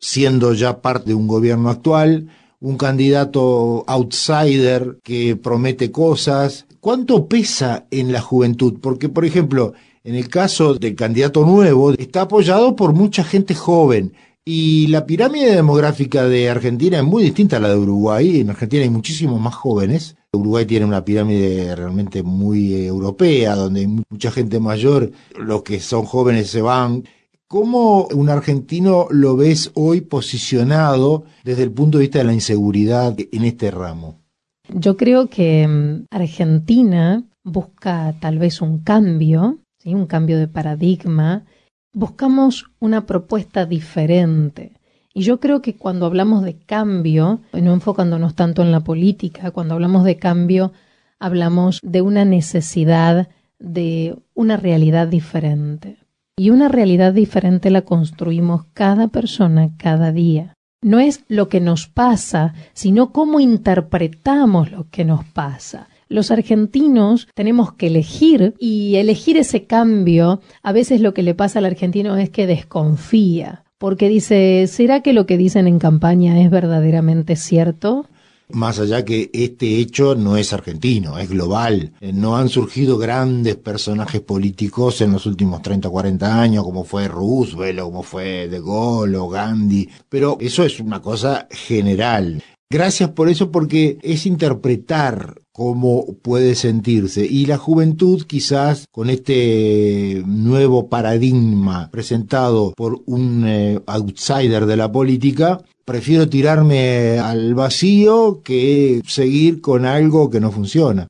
siendo 0.00 0.54
ya 0.54 0.80
parte 0.80 1.08
de 1.08 1.14
un 1.14 1.26
gobierno 1.26 1.68
actual, 1.68 2.28
un 2.60 2.76
candidato 2.76 3.84
outsider 3.86 4.98
que 5.02 5.36
promete 5.36 5.92
cosas. 5.92 6.66
¿Cuánto 6.88 7.28
pesa 7.28 7.86
en 7.90 8.12
la 8.12 8.22
juventud? 8.22 8.78
Porque, 8.80 9.10
por 9.10 9.26
ejemplo, 9.26 9.74
en 10.04 10.14
el 10.14 10.30
caso 10.30 10.72
del 10.72 10.94
candidato 10.94 11.44
nuevo, 11.44 11.92
está 11.92 12.22
apoyado 12.22 12.76
por 12.76 12.94
mucha 12.94 13.24
gente 13.24 13.54
joven 13.54 14.14
y 14.42 14.86
la 14.86 15.04
pirámide 15.04 15.54
demográfica 15.54 16.24
de 16.24 16.48
Argentina 16.48 16.96
es 16.96 17.04
muy 17.04 17.24
distinta 17.24 17.58
a 17.58 17.60
la 17.60 17.68
de 17.68 17.76
Uruguay. 17.76 18.40
En 18.40 18.48
Argentina 18.48 18.84
hay 18.84 18.88
muchísimos 18.88 19.38
más 19.38 19.54
jóvenes. 19.54 20.16
Uruguay 20.32 20.64
tiene 20.64 20.86
una 20.86 21.04
pirámide 21.04 21.76
realmente 21.76 22.22
muy 22.22 22.74
europea, 22.86 23.54
donde 23.54 23.80
hay 23.80 23.94
mucha 24.08 24.30
gente 24.30 24.58
mayor, 24.58 25.12
los 25.36 25.62
que 25.64 25.80
son 25.80 26.06
jóvenes 26.06 26.48
se 26.48 26.62
van. 26.62 27.04
¿Cómo 27.48 28.06
un 28.14 28.30
argentino 28.30 29.08
lo 29.10 29.36
ves 29.36 29.72
hoy 29.74 30.00
posicionado 30.00 31.24
desde 31.44 31.64
el 31.64 31.70
punto 31.70 31.98
de 31.98 32.04
vista 32.04 32.20
de 32.20 32.24
la 32.24 32.32
inseguridad 32.32 33.14
en 33.30 33.44
este 33.44 33.70
ramo? 33.70 34.27
Yo 34.72 34.96
creo 34.96 35.28
que 35.28 35.66
mm, 35.66 36.06
Argentina 36.10 37.24
busca 37.44 38.14
tal 38.20 38.38
vez 38.38 38.60
un 38.60 38.78
cambio, 38.78 39.58
un 39.84 40.06
cambio 40.06 40.38
de 40.38 40.48
paradigma 40.48 41.44
buscamos 41.92 42.70
una 42.78 43.06
propuesta 43.06 43.66
diferente. 43.66 44.72
Y 45.12 45.22
yo 45.22 45.40
creo 45.40 45.62
que 45.62 45.74
cuando 45.74 46.06
hablamos 46.06 46.44
de 46.44 46.56
cambio, 46.56 47.40
no 47.52 47.72
enfocándonos 47.72 48.34
tanto 48.34 48.62
en 48.62 48.70
la 48.70 48.80
política, 48.80 49.50
cuando 49.50 49.74
hablamos 49.74 50.04
de 50.04 50.16
cambio, 50.16 50.72
hablamos 51.18 51.80
de 51.82 52.02
una 52.02 52.24
necesidad 52.24 53.28
de 53.58 54.16
una 54.34 54.56
realidad 54.56 55.08
diferente. 55.08 55.96
Y 56.36 56.50
una 56.50 56.68
realidad 56.68 57.12
diferente 57.12 57.70
la 57.70 57.82
construimos 57.82 58.66
cada 58.74 59.08
persona, 59.08 59.70
cada 59.76 60.12
día. 60.12 60.54
No 60.80 61.00
es 61.00 61.24
lo 61.28 61.48
que 61.48 61.60
nos 61.60 61.88
pasa, 61.88 62.54
sino 62.72 63.12
cómo 63.12 63.40
interpretamos 63.40 64.70
lo 64.70 64.88
que 64.90 65.04
nos 65.04 65.24
pasa 65.24 65.88
los 66.08 66.30
argentinos 66.30 67.28
tenemos 67.34 67.72
que 67.74 67.88
elegir 67.88 68.54
y 68.58 68.96
elegir 68.96 69.36
ese 69.36 69.64
cambio, 69.64 70.40
a 70.62 70.72
veces 70.72 71.00
lo 71.00 71.14
que 71.14 71.22
le 71.22 71.34
pasa 71.34 71.58
al 71.58 71.66
argentino 71.66 72.16
es 72.16 72.30
que 72.30 72.46
desconfía, 72.46 73.64
porque 73.78 74.08
dice, 74.08 74.66
¿será 74.66 75.02
que 75.02 75.12
lo 75.12 75.26
que 75.26 75.36
dicen 75.36 75.66
en 75.68 75.78
campaña 75.78 76.40
es 76.40 76.50
verdaderamente 76.50 77.36
cierto? 77.36 78.06
Más 78.50 78.78
allá 78.78 79.04
que 79.04 79.30
este 79.34 79.76
hecho 79.76 80.14
no 80.14 80.36
es 80.38 80.54
argentino, 80.54 81.18
es 81.18 81.28
global. 81.28 81.92
Eh, 82.00 82.12
no 82.14 82.36
han 82.36 82.48
surgido 82.48 82.96
grandes 82.96 83.56
personajes 83.56 84.22
políticos 84.22 85.00
en 85.02 85.12
los 85.12 85.26
últimos 85.26 85.60
30 85.60 85.88
o 85.88 85.92
40 85.92 86.40
años, 86.40 86.64
como 86.64 86.84
fue 86.84 87.08
Roosevelt, 87.08 87.80
o 87.80 87.84
como 87.84 88.02
fue 88.02 88.48
De 88.48 88.60
Gaulle 88.60 89.16
o 89.16 89.28
Gandhi, 89.28 89.88
pero 90.08 90.38
eso 90.40 90.64
es 90.64 90.80
una 90.80 91.02
cosa 91.02 91.46
general. 91.50 92.42
Gracias 92.70 93.08
por 93.10 93.30
eso 93.30 93.50
porque 93.50 93.96
es 94.02 94.26
interpretar 94.26 95.40
cómo 95.52 96.04
puede 96.20 96.54
sentirse. 96.54 97.24
Y 97.24 97.46
la 97.46 97.56
juventud 97.56 98.24
quizás 98.26 98.84
con 98.90 99.08
este 99.08 100.22
nuevo 100.26 100.90
paradigma 100.90 101.88
presentado 101.90 102.74
por 102.76 103.00
un 103.06 103.44
eh, 103.46 103.80
outsider 103.86 104.66
de 104.66 104.76
la 104.76 104.92
política, 104.92 105.62
prefiero 105.86 106.28
tirarme 106.28 107.18
al 107.18 107.54
vacío 107.54 108.42
que 108.44 109.00
seguir 109.06 109.62
con 109.62 109.86
algo 109.86 110.28
que 110.28 110.38
no 110.38 110.52
funciona. 110.52 111.06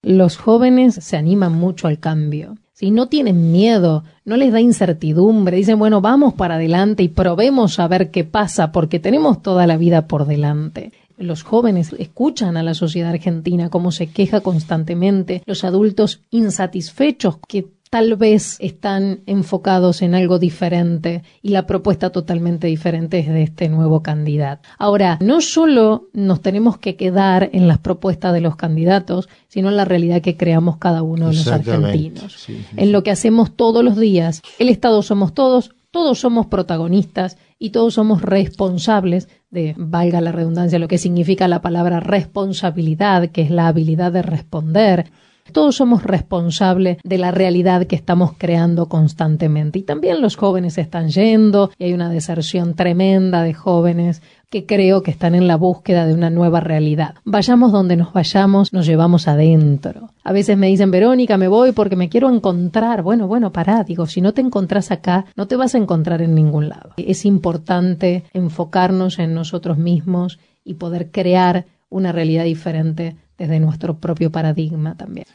Los 0.00 0.38
jóvenes 0.38 0.94
se 0.94 1.18
animan 1.18 1.52
mucho 1.52 1.88
al 1.88 1.98
cambio. 1.98 2.56
Si 2.72 2.90
no 2.90 3.08
tienen 3.08 3.52
miedo, 3.52 4.02
no 4.24 4.36
les 4.36 4.50
da 4.50 4.60
incertidumbre, 4.60 5.58
dicen, 5.58 5.78
bueno, 5.78 6.00
vamos 6.00 6.34
para 6.34 6.54
adelante 6.54 7.02
y 7.02 7.08
probemos 7.08 7.78
a 7.78 7.86
ver 7.86 8.10
qué 8.10 8.24
pasa, 8.24 8.72
porque 8.72 8.98
tenemos 8.98 9.42
toda 9.42 9.68
la 9.68 9.76
vida 9.76 10.08
por 10.08 10.26
delante 10.26 10.90
los 11.22 11.42
jóvenes 11.42 11.92
escuchan 11.98 12.56
a 12.56 12.62
la 12.62 12.74
sociedad 12.74 13.10
argentina 13.10 13.70
cómo 13.70 13.92
se 13.92 14.08
queja 14.08 14.40
constantemente, 14.40 15.42
los 15.46 15.64
adultos 15.64 16.20
insatisfechos 16.30 17.38
que 17.48 17.66
tal 17.92 18.16
vez 18.16 18.56
están 18.60 19.20
enfocados 19.26 20.00
en 20.00 20.14
algo 20.14 20.38
diferente 20.38 21.22
y 21.42 21.50
la 21.50 21.66
propuesta 21.66 22.08
totalmente 22.08 22.66
diferente 22.66 23.18
es 23.18 23.28
de 23.28 23.42
este 23.42 23.68
nuevo 23.68 24.02
candidato. 24.02 24.66
Ahora, 24.78 25.18
no 25.20 25.42
solo 25.42 26.08
nos 26.14 26.40
tenemos 26.40 26.78
que 26.78 26.96
quedar 26.96 27.50
en 27.52 27.68
las 27.68 27.76
propuestas 27.76 28.32
de 28.32 28.40
los 28.40 28.56
candidatos, 28.56 29.28
sino 29.48 29.68
en 29.68 29.76
la 29.76 29.84
realidad 29.84 30.22
que 30.22 30.38
creamos 30.38 30.78
cada 30.78 31.02
uno 31.02 31.28
de 31.28 31.34
los 31.34 31.48
argentinos. 31.48 32.46
En 32.78 32.92
lo 32.92 33.02
que 33.02 33.10
hacemos 33.10 33.54
todos 33.54 33.84
los 33.84 33.98
días. 33.98 34.40
El 34.58 34.70
Estado 34.70 35.02
somos 35.02 35.34
todos, 35.34 35.74
todos 35.92 36.18
somos 36.18 36.46
protagonistas 36.46 37.36
y 37.58 37.70
todos 37.70 37.94
somos 37.94 38.22
responsables 38.22 39.28
de, 39.50 39.74
valga 39.76 40.20
la 40.20 40.32
redundancia, 40.32 40.78
lo 40.78 40.88
que 40.88 40.98
significa 40.98 41.46
la 41.46 41.60
palabra 41.60 42.00
responsabilidad, 42.00 43.28
que 43.30 43.42
es 43.42 43.50
la 43.50 43.68
habilidad 43.68 44.10
de 44.10 44.22
responder. 44.22 45.12
Todos 45.50 45.76
somos 45.76 46.02
responsables 46.02 46.98
de 47.02 47.18
la 47.18 47.30
realidad 47.30 47.86
que 47.86 47.96
estamos 47.96 48.32
creando 48.38 48.88
constantemente. 48.88 49.80
Y 49.80 49.82
también 49.82 50.20
los 50.20 50.36
jóvenes 50.36 50.78
están 50.78 51.08
yendo 51.08 51.70
y 51.78 51.84
hay 51.84 51.92
una 51.94 52.08
deserción 52.08 52.74
tremenda 52.74 53.42
de 53.42 53.54
jóvenes 53.54 54.22
que 54.52 54.66
creo 54.66 55.02
que 55.02 55.10
están 55.10 55.34
en 55.34 55.48
la 55.48 55.56
búsqueda 55.56 56.06
de 56.06 56.12
una 56.12 56.28
nueva 56.28 56.60
realidad. 56.60 57.14
Vayamos 57.24 57.72
donde 57.72 57.96
nos 57.96 58.12
vayamos, 58.12 58.74
nos 58.74 58.84
llevamos 58.84 59.26
adentro. 59.26 60.10
A 60.22 60.32
veces 60.32 60.58
me 60.58 60.66
dicen, 60.66 60.90
Verónica, 60.90 61.38
me 61.38 61.48
voy 61.48 61.72
porque 61.72 61.96
me 61.96 62.10
quiero 62.10 62.30
encontrar. 62.30 63.02
Bueno, 63.02 63.26
bueno, 63.26 63.50
pará, 63.50 63.82
digo, 63.82 64.06
si 64.06 64.20
no 64.20 64.34
te 64.34 64.42
encontrás 64.42 64.90
acá, 64.90 65.24
no 65.36 65.48
te 65.48 65.56
vas 65.56 65.74
a 65.74 65.78
encontrar 65.78 66.20
en 66.20 66.34
ningún 66.34 66.68
lado. 66.68 66.90
Es 66.98 67.24
importante 67.24 68.24
enfocarnos 68.34 69.18
en 69.18 69.32
nosotros 69.32 69.78
mismos 69.78 70.38
y 70.64 70.74
poder 70.74 71.10
crear 71.10 71.64
una 71.88 72.12
realidad 72.12 72.44
diferente 72.44 73.16
desde 73.38 73.60
nuestro 73.60 73.98
propio 73.98 74.30
paradigma 74.30 74.96
también. 74.96 75.26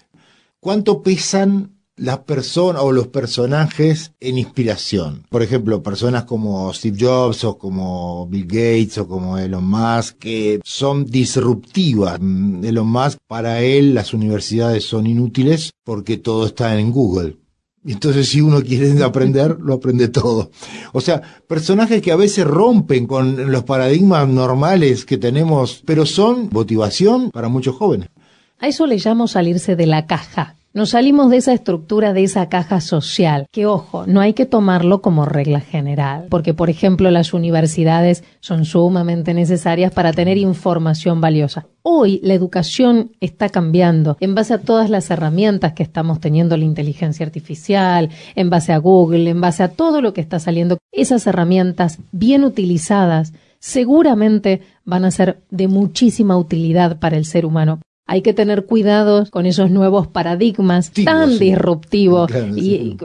¿Cuánto 0.60 1.04
pesan 1.04 1.77
las 1.98 2.20
personas 2.20 2.84
o 2.84 2.92
los 2.92 3.08
personajes 3.08 4.13
en 4.20 4.38
inspiración. 4.38 5.25
Por 5.30 5.42
ejemplo, 5.42 5.84
personas 5.84 6.24
como 6.24 6.72
Steve 6.74 6.98
Jobs 7.00 7.44
o 7.44 7.58
como 7.58 8.27
Bill 8.27 8.46
Gates 8.46 9.00
o 9.00 9.08
como 9.08 9.38
Elon 9.38 9.68
Musk, 9.68 10.18
que 10.20 10.62
son 10.63 11.06
disruptivas. 11.06 12.20
Mm, 12.22 12.63
Elon 12.63 12.88
Musk, 12.88 13.18
para 13.27 13.62
él 13.62 13.96
las 13.96 14.13
universidades 14.13 14.86
son 14.86 15.08
inútiles 15.08 15.72
porque 15.84 16.18
todo 16.18 16.46
está 16.46 16.80
en 16.80 16.92
Google. 16.92 17.38
Entonces, 17.86 18.28
si 18.28 18.42
uno 18.42 18.62
quiere 18.62 19.04
aprender, 19.04 19.58
lo 19.60 19.76
aprende 19.76 20.10
todo. 20.10 20.52
O 20.94 21.02
sea, 21.02 21.22
personajes 21.48 22.02
que 22.02 22.12
a 22.12 22.16
veces 22.18 22.46
rompen 22.46 23.08
con 23.08 23.52
los 23.52 23.64
paradigmas 23.64 24.28
normales 24.28 25.06
que 25.06 25.18
tenemos, 25.18 25.82
pero 25.86 26.06
son 26.06 26.50
motivación 26.52 27.32
para 27.32 27.48
muchos 27.48 27.76
jóvenes. 27.76 28.10
A 28.60 28.68
eso 28.68 28.88
le 28.88 28.98
llamo 28.98 29.28
salirse 29.28 29.76
de 29.76 29.86
la 29.86 30.06
caja. 30.08 30.57
Nos 30.73 30.91
salimos 30.91 31.32
de 31.32 31.38
esa 31.38 31.53
estructura, 31.53 32.13
de 32.13 32.23
esa 32.23 32.49
caja 32.49 32.82
social, 32.82 33.47
que 33.51 33.65
ojo, 33.65 34.06
no 34.06 34.21
hay 34.21 34.34
que 34.34 34.45
tomarlo 34.45 35.01
como 35.01 35.25
regla 35.25 35.60
general, 35.60 36.27
porque 36.30 36.53
por 36.53 36.69
ejemplo 36.69 37.10
las 37.10 37.34
universidades 37.34 38.23
son 38.41 38.63
sumamente 38.63 39.34
necesarias 39.34 39.91
para 39.91 40.13
tener 40.13 40.38
información 40.38 41.19
valiosa. 41.19 41.65
Hoy 41.82 42.19
la 42.21 42.34
educación 42.34 43.12
está 43.21 43.49
cambiando 43.49 44.17
en 44.19 44.36
base 44.36 44.53
a 44.53 44.62
todas 44.62 44.89
las 44.89 45.10
herramientas 45.10 45.73
que 45.73 45.84
estamos 45.84 46.19
teniendo, 46.19 46.58
la 46.58 46.65
inteligencia 46.65 47.25
artificial, 47.25 48.10
en 48.36 48.49
base 48.49 48.73
a 48.73 48.77
Google, 48.77 49.30
en 49.30 49.41
base 49.41 49.63
a 49.63 49.69
todo 49.69 50.01
lo 50.01 50.13
que 50.13 50.21
está 50.21 50.39
saliendo. 50.39 50.77
Esas 50.91 51.25
herramientas 51.25 51.97
bien 52.12 52.43
utilizadas 52.43 53.34
seguramente 53.60 54.62
van 54.86 55.06
a 55.06 55.12
ser 55.12 55.41
de 55.49 55.67
muchísima 55.67 56.38
utilidad 56.38 56.99
para 56.99 57.17
el 57.17 57.25
ser 57.25 57.45
humano 57.45 57.80
hay 58.08 58.22
que 58.22 58.34
tener 58.34 58.65
cuidado 58.65 59.26
con 59.30 59.46
esos 59.46 59.70
nuevos 59.70 60.08
paradigmas 60.08 60.91
tan 60.91 61.38
disruptivos 61.38 62.32
y, 62.56 62.98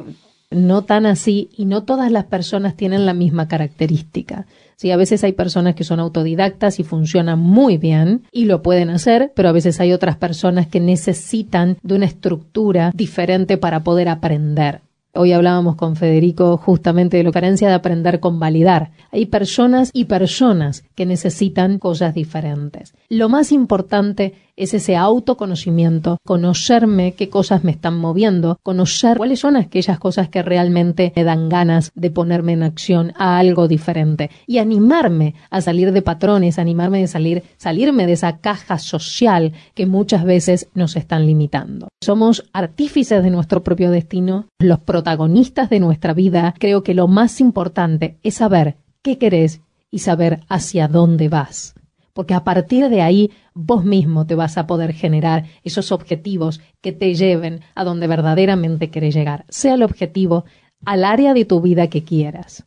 no 0.51 0.83
tan 0.83 1.07
así 1.07 1.51
y 1.57 1.65
no 1.65 1.83
todas 1.83 2.11
las 2.13 2.25
personas 2.25 2.77
tienen 2.77 3.05
la 3.05 3.15
misma 3.15 3.49
característica. 3.49 4.47
Sí, 4.77 4.91
a 4.91 4.97
veces 4.97 5.25
hay 5.25 5.33
personas 5.33 5.75
que 5.75 5.85
son 5.85 6.01
autodidactas 6.01 6.79
y 6.79 6.85
funcionan 6.85 7.39
muy 7.39 7.79
bien 7.79 8.23
y 8.33 8.45
lo 8.45 8.63
pueden 8.63 8.91
hacer, 8.91 9.33
pero 9.35 9.49
a 9.49 9.53
veces 9.53 9.81
hay 9.81 9.93
otras 9.93 10.17
personas 10.17 10.67
que 10.67 10.81
necesitan 10.81 11.79
de 11.83 11.95
una 11.95 12.07
estructura 12.07 12.93
diferente 12.95 13.59
para 13.59 13.83
poder 13.83 14.09
aprender. 14.09 14.81
Hoy 15.15 15.33
hablábamos 15.33 15.77
con 15.77 15.95
Federico 15.95 16.57
justamente 16.57 17.19
de 17.19 17.23
la 17.23 17.33
carencia 17.33 17.69
de 17.69 17.75
aprender 17.75 18.19
con 18.19 18.41
validar. 18.41 18.93
Hay 19.11 19.27
personas 19.27 19.91
y 19.93 20.07
personas 20.07 20.85
que 20.95 21.05
necesitan 21.05 21.79
cosas 21.79 22.15
diferentes. 22.15 22.95
Lo 23.11 23.29
más 23.29 23.53
importante 23.53 24.33
es 24.57 24.75
ese 24.75 24.97
autoconocimiento, 24.97 26.19
conocerme 26.25 27.13
qué 27.13 27.29
cosas 27.29 27.65
me 27.65 27.71
están 27.71 27.97
moviendo, 27.97 28.59
conocer 28.63 29.17
cuáles 29.17 29.41
son 29.41 29.57
aquellas 29.57 29.99
cosas 29.99 30.29
que 30.29 30.43
realmente 30.43 31.13
me 31.17 31.25
dan 31.25 31.49
ganas 31.49 31.91
de 31.95 32.11
ponerme 32.11 32.53
en 32.53 32.63
acción 32.63 33.13
a 33.17 33.39
algo 33.39 33.69
diferente 33.69 34.31
y 34.47 34.59
animarme 34.59 35.35
a 35.51 35.61
salir 35.61 35.93
de 35.93 36.03
patrones, 36.03 36.59
animarme 36.59 37.01
de 37.01 37.07
salir, 37.07 37.43
salirme 37.57 38.07
de 38.07 38.13
esa 38.13 38.39
caja 38.39 38.79
social 38.79 39.53
que 39.75 39.87
muchas 39.87 40.25
veces 40.25 40.69
nos 40.75 40.97
están 40.97 41.27
limitando. 41.27 41.89
Somos 42.03 42.45
artífices 42.53 43.23
de 43.23 43.31
nuestro 43.31 43.63
propio 43.63 43.91
destino, 43.91 44.49
los 44.59 44.81
protagonistas 44.81 45.71
de 45.71 45.81
nuestra 45.81 46.15
vida. 46.15 46.55
Creo 46.59 46.83
que 46.83 46.95
lo 46.95 47.09
más 47.09 47.41
importante 47.41 48.19
es 48.23 48.35
saber 48.35 48.77
qué 49.03 49.19
querés 49.19 49.61
y 49.91 50.01
saber 50.01 50.41
hacia 50.49 50.89
dónde 50.89 51.29
vas 51.29 51.75
porque 52.13 52.35
a 52.35 52.45
partir 52.45 52.89
de 52.89 53.03
ahí 53.03 53.31
vos 53.55 53.85
mismo 53.85 54.27
te 54.27 54.35
vas 54.35 54.59
a 54.59 54.67
poder 54.67 54.93
generar 54.93 55.45
esos 55.65 55.93
objetivos 55.93 56.61
que 56.81 56.93
te 56.93 57.15
lleven 57.15 57.61
a 57.75 57.85
donde 57.85 58.07
verdaderamente 58.07 58.91
querés 58.91 59.15
llegar, 59.15 59.45
sea 59.49 59.75
el 59.75 59.83
objetivo 59.83 60.45
al 60.85 61.05
área 61.05 61.35
de 61.35 61.45
tu 61.45 61.61
vida 61.61 61.89
que 61.89 62.05
quieras. 62.05 62.65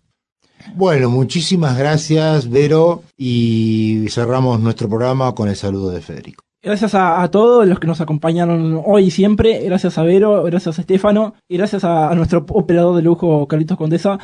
Bueno, 0.74 1.10
muchísimas 1.10 1.78
gracias, 1.78 2.50
Vero, 2.50 3.04
y 3.18 4.06
cerramos 4.10 4.60
nuestro 4.60 4.90
programa 4.90 5.36
con 5.36 5.50
el 5.50 5.56
saludo 5.56 5.92
de 5.92 6.02
Federico. 6.02 6.44
Gracias 6.64 6.96
a, 6.96 7.30
todos 7.30 7.68
los 7.68 7.80
que 7.80 7.86
nos 7.86 8.02
acompañaron 8.02 8.82
hoy 8.84 9.06
y 9.06 9.12
siempre, 9.12 9.64
gracias 9.66 10.00
a 10.00 10.04
Vero, 10.04 10.42
gracias 10.44 10.80
a 10.80 10.82
Estefano 10.82 11.36
y 11.48 11.58
gracias 11.58 11.84
a, 11.84 12.10
a 12.10 12.16
nuestro 12.16 12.44
operador 12.50 12.96
de 12.96 13.04
lujo, 13.04 13.48
Carlitos 13.48 13.78
Condesa. 13.78 14.18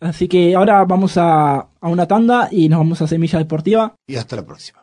Así 0.00 0.26
que 0.26 0.54
ahora 0.54 0.84
vamos 0.84 1.18
a, 1.18 1.56
a 1.58 1.88
una 1.88 2.06
tanda 2.06 2.48
y 2.50 2.70
nos 2.70 2.78
vamos 2.78 3.02
a 3.02 3.06
Semilla 3.06 3.38
Deportiva. 3.38 3.94
Y 4.06 4.16
hasta 4.16 4.36
la 4.36 4.46
próxima. 4.46 4.82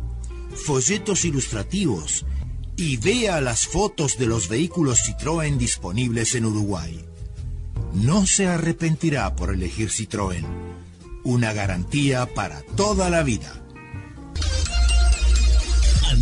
folletos 0.55 1.25
ilustrativos 1.25 2.25
y 2.77 2.97
vea 2.97 3.41
las 3.41 3.67
fotos 3.67 4.17
de 4.17 4.27
los 4.27 4.49
vehículos 4.49 5.01
Citroën 5.01 5.57
disponibles 5.57 6.37
en 6.37 6.47
Uruguay. 6.47 7.05
No 7.93 8.25
se 8.25 8.47
arrepentirá 8.47 9.35
por 9.35 9.53
elegir 9.53 9.91
Citroën. 9.91 10.47
Una 11.25 11.53
garantía 11.53 12.33
para 12.33 12.63
toda 12.63 13.11
la 13.11 13.25
vida. 13.25 13.62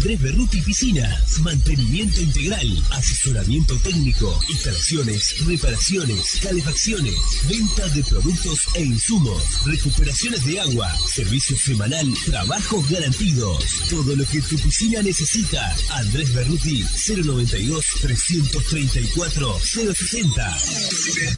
Andrés 0.00 0.22
Berruti 0.22 0.62
Piscinas, 0.62 1.40
mantenimiento 1.40 2.22
integral, 2.22 2.66
asesoramiento 2.92 3.76
técnico, 3.80 4.34
instalaciones, 4.48 5.44
reparaciones, 5.44 6.40
calefacciones, 6.42 7.14
venta 7.46 7.86
de 7.88 8.02
productos 8.04 8.60
e 8.76 8.82
insumos, 8.82 9.42
recuperaciones 9.66 10.42
de 10.46 10.58
agua, 10.58 10.90
servicio 11.06 11.54
semanal, 11.54 12.06
trabajos 12.24 12.88
garantidos, 12.88 13.62
todo 13.90 14.16
lo 14.16 14.24
que 14.24 14.40
tu 14.40 14.56
piscina 14.56 15.02
necesita. 15.02 15.70
Andrés 15.90 16.32
Berruti 16.32 16.82
092 17.06 17.84
334 18.00 19.58
060. 19.60 20.58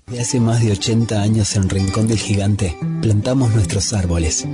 De 0.06 0.20
hace 0.20 0.38
más 0.38 0.62
de 0.62 0.70
80 0.70 1.20
años 1.20 1.56
en 1.56 1.68
Rincón 1.68 2.06
del 2.06 2.18
Gigante, 2.20 2.76
plantamos 3.00 3.52
nuestros 3.56 3.92
árboles, 3.92 4.44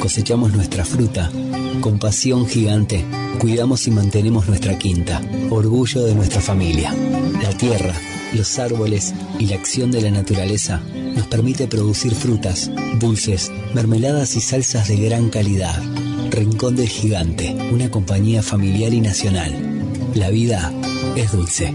cosechamos 0.00 0.54
nuestra 0.54 0.86
fruta, 0.86 1.30
con 1.82 1.98
pasión 1.98 2.48
gigante 2.48 3.04
cuidamos 3.42 3.88
y 3.88 3.90
mantenemos 3.90 4.46
nuestra 4.46 4.78
quinta, 4.78 5.20
orgullo 5.50 6.04
de 6.04 6.14
nuestra 6.14 6.40
familia. 6.40 6.94
La 7.42 7.50
tierra, 7.50 7.92
los 8.34 8.56
árboles 8.60 9.12
y 9.40 9.46
la 9.46 9.56
acción 9.56 9.90
de 9.90 10.00
la 10.00 10.12
naturaleza 10.12 10.80
nos 11.16 11.26
permite 11.26 11.66
producir 11.66 12.14
frutas, 12.14 12.70
dulces, 13.00 13.50
mermeladas 13.74 14.36
y 14.36 14.40
salsas 14.40 14.86
de 14.86 14.96
gran 14.96 15.28
calidad. 15.28 15.82
Rincón 16.30 16.76
del 16.76 16.88
Gigante, 16.88 17.52
una 17.72 17.90
compañía 17.90 18.44
familiar 18.44 18.94
y 18.94 19.00
nacional. 19.00 19.52
La 20.14 20.30
vida 20.30 20.72
es 21.16 21.32
dulce. 21.32 21.74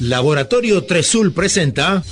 Laboratorio 0.00 0.82
Tresul 0.82 1.32
presenta 1.32 2.02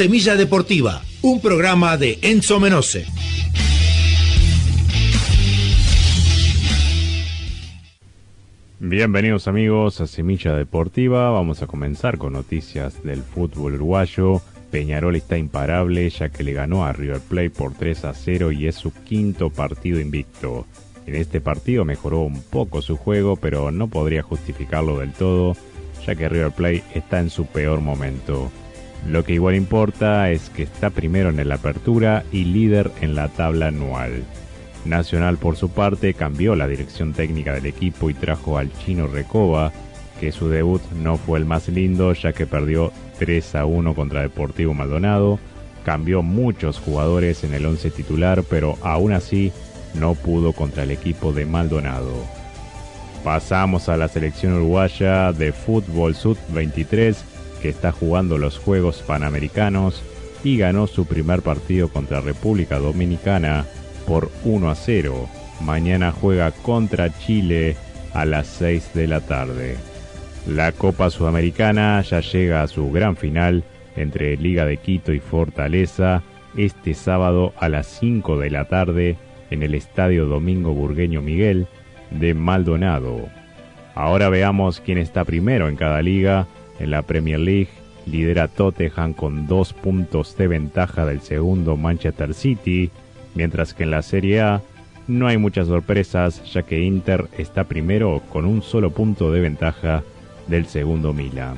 Semilla 0.00 0.34
Deportiva, 0.34 1.02
un 1.20 1.42
programa 1.42 1.98
de 1.98 2.18
Enzo 2.22 2.58
Menose. 2.58 3.04
Bienvenidos 8.78 9.46
amigos 9.46 10.00
a 10.00 10.06
Semilla 10.06 10.54
Deportiva. 10.54 11.28
Vamos 11.28 11.60
a 11.60 11.66
comenzar 11.66 12.16
con 12.16 12.32
noticias 12.32 13.04
del 13.04 13.22
fútbol 13.22 13.74
uruguayo. 13.74 14.40
Peñarol 14.70 15.16
está 15.16 15.36
imparable 15.36 16.08
ya 16.08 16.30
que 16.30 16.44
le 16.44 16.54
ganó 16.54 16.86
a 16.86 16.94
River 16.94 17.20
Plate 17.20 17.50
por 17.50 17.74
3 17.74 18.06
a 18.06 18.14
0 18.14 18.52
y 18.52 18.68
es 18.68 18.76
su 18.76 18.94
quinto 19.04 19.50
partido 19.50 20.00
invicto. 20.00 20.64
En 21.04 21.14
este 21.14 21.42
partido 21.42 21.84
mejoró 21.84 22.20
un 22.20 22.40
poco 22.40 22.80
su 22.80 22.96
juego, 22.96 23.36
pero 23.36 23.70
no 23.70 23.88
podría 23.88 24.22
justificarlo 24.22 24.98
del 24.98 25.12
todo, 25.12 25.58
ya 26.06 26.14
que 26.14 26.26
River 26.26 26.52
Plate 26.52 26.84
está 26.94 27.20
en 27.20 27.28
su 27.28 27.44
peor 27.44 27.82
momento. 27.82 28.50
Lo 29.08 29.24
que 29.24 29.34
igual 29.34 29.54
importa 29.54 30.30
es 30.30 30.50
que 30.50 30.62
está 30.62 30.90
primero 30.90 31.30
en 31.30 31.48
la 31.48 31.54
apertura 31.54 32.24
y 32.32 32.44
líder 32.44 32.90
en 33.00 33.14
la 33.14 33.28
tabla 33.28 33.68
anual. 33.68 34.24
Nacional 34.84 35.36
por 35.36 35.56
su 35.56 35.70
parte 35.70 36.14
cambió 36.14 36.54
la 36.54 36.68
dirección 36.68 37.12
técnica 37.12 37.52
del 37.52 37.66
equipo 37.66 38.10
y 38.10 38.14
trajo 38.14 38.58
al 38.58 38.72
chino 38.72 39.06
Recoba, 39.06 39.72
que 40.18 40.32
su 40.32 40.48
debut 40.48 40.82
no 41.02 41.16
fue 41.16 41.38
el 41.38 41.46
más 41.46 41.68
lindo 41.68 42.12
ya 42.12 42.32
que 42.32 42.46
perdió 42.46 42.92
3 43.18 43.54
a 43.56 43.64
1 43.64 43.94
contra 43.94 44.22
Deportivo 44.22 44.74
Maldonado, 44.74 45.38
cambió 45.84 46.22
muchos 46.22 46.78
jugadores 46.78 47.42
en 47.44 47.54
el 47.54 47.64
11 47.64 47.90
titular 47.90 48.42
pero 48.48 48.76
aún 48.82 49.12
así 49.12 49.52
no 49.94 50.14
pudo 50.14 50.52
contra 50.52 50.82
el 50.82 50.90
equipo 50.90 51.32
de 51.32 51.46
Maldonado. 51.46 52.12
Pasamos 53.24 53.88
a 53.88 53.96
la 53.96 54.08
selección 54.08 54.54
uruguaya 54.54 55.32
de 55.32 55.52
fútbol 55.52 56.14
sud 56.14 56.38
23 56.50 57.24
que 57.60 57.68
está 57.68 57.92
jugando 57.92 58.38
los 58.38 58.58
Juegos 58.58 59.02
Panamericanos 59.06 60.02
y 60.42 60.56
ganó 60.56 60.86
su 60.86 61.06
primer 61.06 61.42
partido 61.42 61.88
contra 61.88 62.20
República 62.20 62.78
Dominicana 62.78 63.66
por 64.06 64.30
1 64.44 64.70
a 64.70 64.74
0. 64.74 65.28
Mañana 65.60 66.12
juega 66.12 66.50
contra 66.52 67.16
Chile 67.18 67.76
a 68.14 68.24
las 68.24 68.46
6 68.46 68.90
de 68.94 69.06
la 69.06 69.20
tarde. 69.20 69.76
La 70.46 70.72
Copa 70.72 71.10
Sudamericana 71.10 72.00
ya 72.02 72.20
llega 72.20 72.62
a 72.62 72.68
su 72.68 72.90
gran 72.90 73.16
final 73.16 73.62
entre 73.96 74.36
Liga 74.36 74.64
de 74.64 74.78
Quito 74.78 75.12
y 75.12 75.20
Fortaleza 75.20 76.22
este 76.56 76.94
sábado 76.94 77.52
a 77.58 77.68
las 77.68 77.86
5 77.86 78.38
de 78.38 78.50
la 78.50 78.64
tarde 78.66 79.16
en 79.50 79.62
el 79.62 79.74
Estadio 79.74 80.26
Domingo 80.26 80.72
Burgueño 80.72 81.20
Miguel 81.20 81.66
de 82.10 82.34
Maldonado. 82.34 83.28
Ahora 83.94 84.28
veamos 84.30 84.80
quién 84.80 84.98
está 84.98 85.24
primero 85.24 85.68
en 85.68 85.76
cada 85.76 86.00
liga 86.02 86.46
en 86.80 86.90
la 86.90 87.02
Premier 87.02 87.38
League 87.38 87.68
lidera 88.06 88.48
Tottenham 88.48 89.12
con 89.12 89.46
dos 89.46 89.72
puntos 89.72 90.36
de 90.36 90.48
ventaja 90.48 91.04
del 91.04 91.20
segundo 91.20 91.76
Manchester 91.76 92.34
City, 92.34 92.90
mientras 93.34 93.74
que 93.74 93.84
en 93.84 93.90
la 93.90 94.02
Serie 94.02 94.40
A 94.40 94.62
no 95.06 95.26
hay 95.26 95.38
muchas 95.38 95.68
sorpresas 95.68 96.42
ya 96.52 96.62
que 96.62 96.80
Inter 96.80 97.26
está 97.36 97.64
primero 97.64 98.22
con 98.30 98.44
un 98.44 98.62
solo 98.62 98.90
punto 98.90 99.32
de 99.32 99.40
ventaja 99.40 100.02
del 100.46 100.66
segundo 100.66 101.12
Milan. 101.12 101.56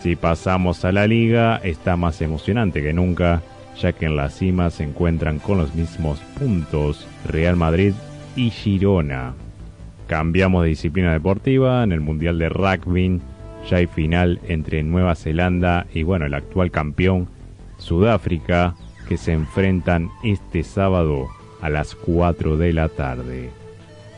Si 0.00 0.16
pasamos 0.16 0.84
a 0.84 0.92
la 0.92 1.06
liga 1.06 1.60
está 1.62 1.96
más 1.96 2.20
emocionante 2.20 2.82
que 2.82 2.92
nunca 2.92 3.42
ya 3.80 3.92
que 3.92 4.06
en 4.06 4.16
la 4.16 4.30
cima 4.30 4.70
se 4.70 4.84
encuentran 4.84 5.38
con 5.38 5.58
los 5.58 5.74
mismos 5.74 6.20
puntos 6.38 7.06
Real 7.26 7.56
Madrid 7.56 7.92
y 8.36 8.50
Girona. 8.50 9.34
Cambiamos 10.06 10.62
de 10.62 10.68
disciplina 10.68 11.12
deportiva 11.12 11.82
en 11.82 11.92
el 11.92 12.00
Mundial 12.00 12.38
de 12.38 12.48
Rugby 12.48 13.20
ya 13.68 13.78
hay 13.78 13.86
final 13.86 14.40
entre 14.48 14.82
Nueva 14.82 15.14
Zelanda 15.14 15.86
y 15.92 16.02
bueno, 16.02 16.26
el 16.26 16.34
actual 16.34 16.70
campeón 16.70 17.28
Sudáfrica 17.78 18.74
que 19.08 19.16
se 19.16 19.32
enfrentan 19.32 20.10
este 20.22 20.62
sábado 20.62 21.28
a 21.60 21.68
las 21.68 21.94
4 21.94 22.56
de 22.56 22.72
la 22.72 22.88
tarde. 22.88 23.50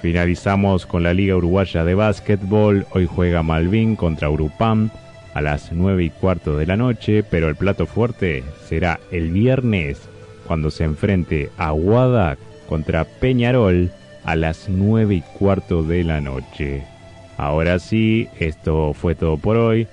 Finalizamos 0.03 0.87
con 0.87 1.03
la 1.03 1.15
Liga 1.15 1.37
Uruguaya 1.37 1.85
de 1.85 1.95
Básquetbol. 1.95 2.87
Hoy 2.93 3.07
juega 3.07 3.43
Malvin 3.43 3.97
contra 3.97 4.31
Urupam 4.31 4.91
a 5.35 5.41
las 5.41 5.73
9 5.73 6.05
y 6.05 6.11
cuarto 6.11 6.57
de 6.57 6.67
la 6.67 6.77
noche, 6.77 7.23
pero 7.23 7.49
el 7.49 7.57
plato 7.57 7.87
fuerte 7.87 8.45
será 8.67 9.01
el 9.11 9.31
viernes 9.31 10.01
cuando 10.47 10.71
se 10.71 10.85
enfrente 10.85 11.51
Aguada 11.57 12.37
contra 12.69 13.05
Peñarol 13.05 13.91
a 14.25 14.37
las 14.37 14.69
9 14.69 15.15
y 15.17 15.21
cuarto 15.39 15.83
de 15.83 16.05
la 16.05 16.21
noche. 16.21 16.96
Ahora 17.37 17.79
sí, 17.79 18.29
esto 18.39 18.95
fue 18.95 19.15
todo 19.15 19.37
por 19.37 19.57
hoy. 19.57 19.87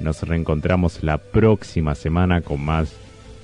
Nos 0.00 0.22
reencontramos 0.22 1.02
la 1.02 1.18
próxima 1.18 1.94
semana 1.94 2.40
con 2.40 2.64
más 2.64 2.92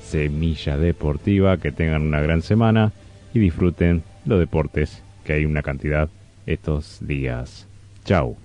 Semilla 0.04 0.76
Deportiva. 0.76 1.58
Que 1.58 1.72
tengan 1.72 2.02
una 2.02 2.20
gran 2.20 2.42
semana 2.42 2.92
y 3.32 3.38
disfruten 3.38 4.02
los 4.24 4.38
deportes, 4.38 5.02
que 5.24 5.34
hay 5.34 5.44
una 5.44 5.62
cantidad 5.62 6.08
estos 6.46 6.98
días. 7.00 7.66
Chao. 8.04 8.36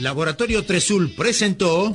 Laboratorio 0.00 0.64
Tresul 0.64 1.14
presentó 1.16 1.90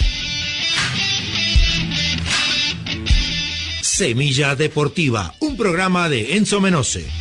Semilla 3.82 4.56
Deportiva, 4.56 5.36
un 5.39 5.56
programa 5.56 6.10
de 6.10 6.36
Enzo 6.36 6.60
Menose. 6.60 7.20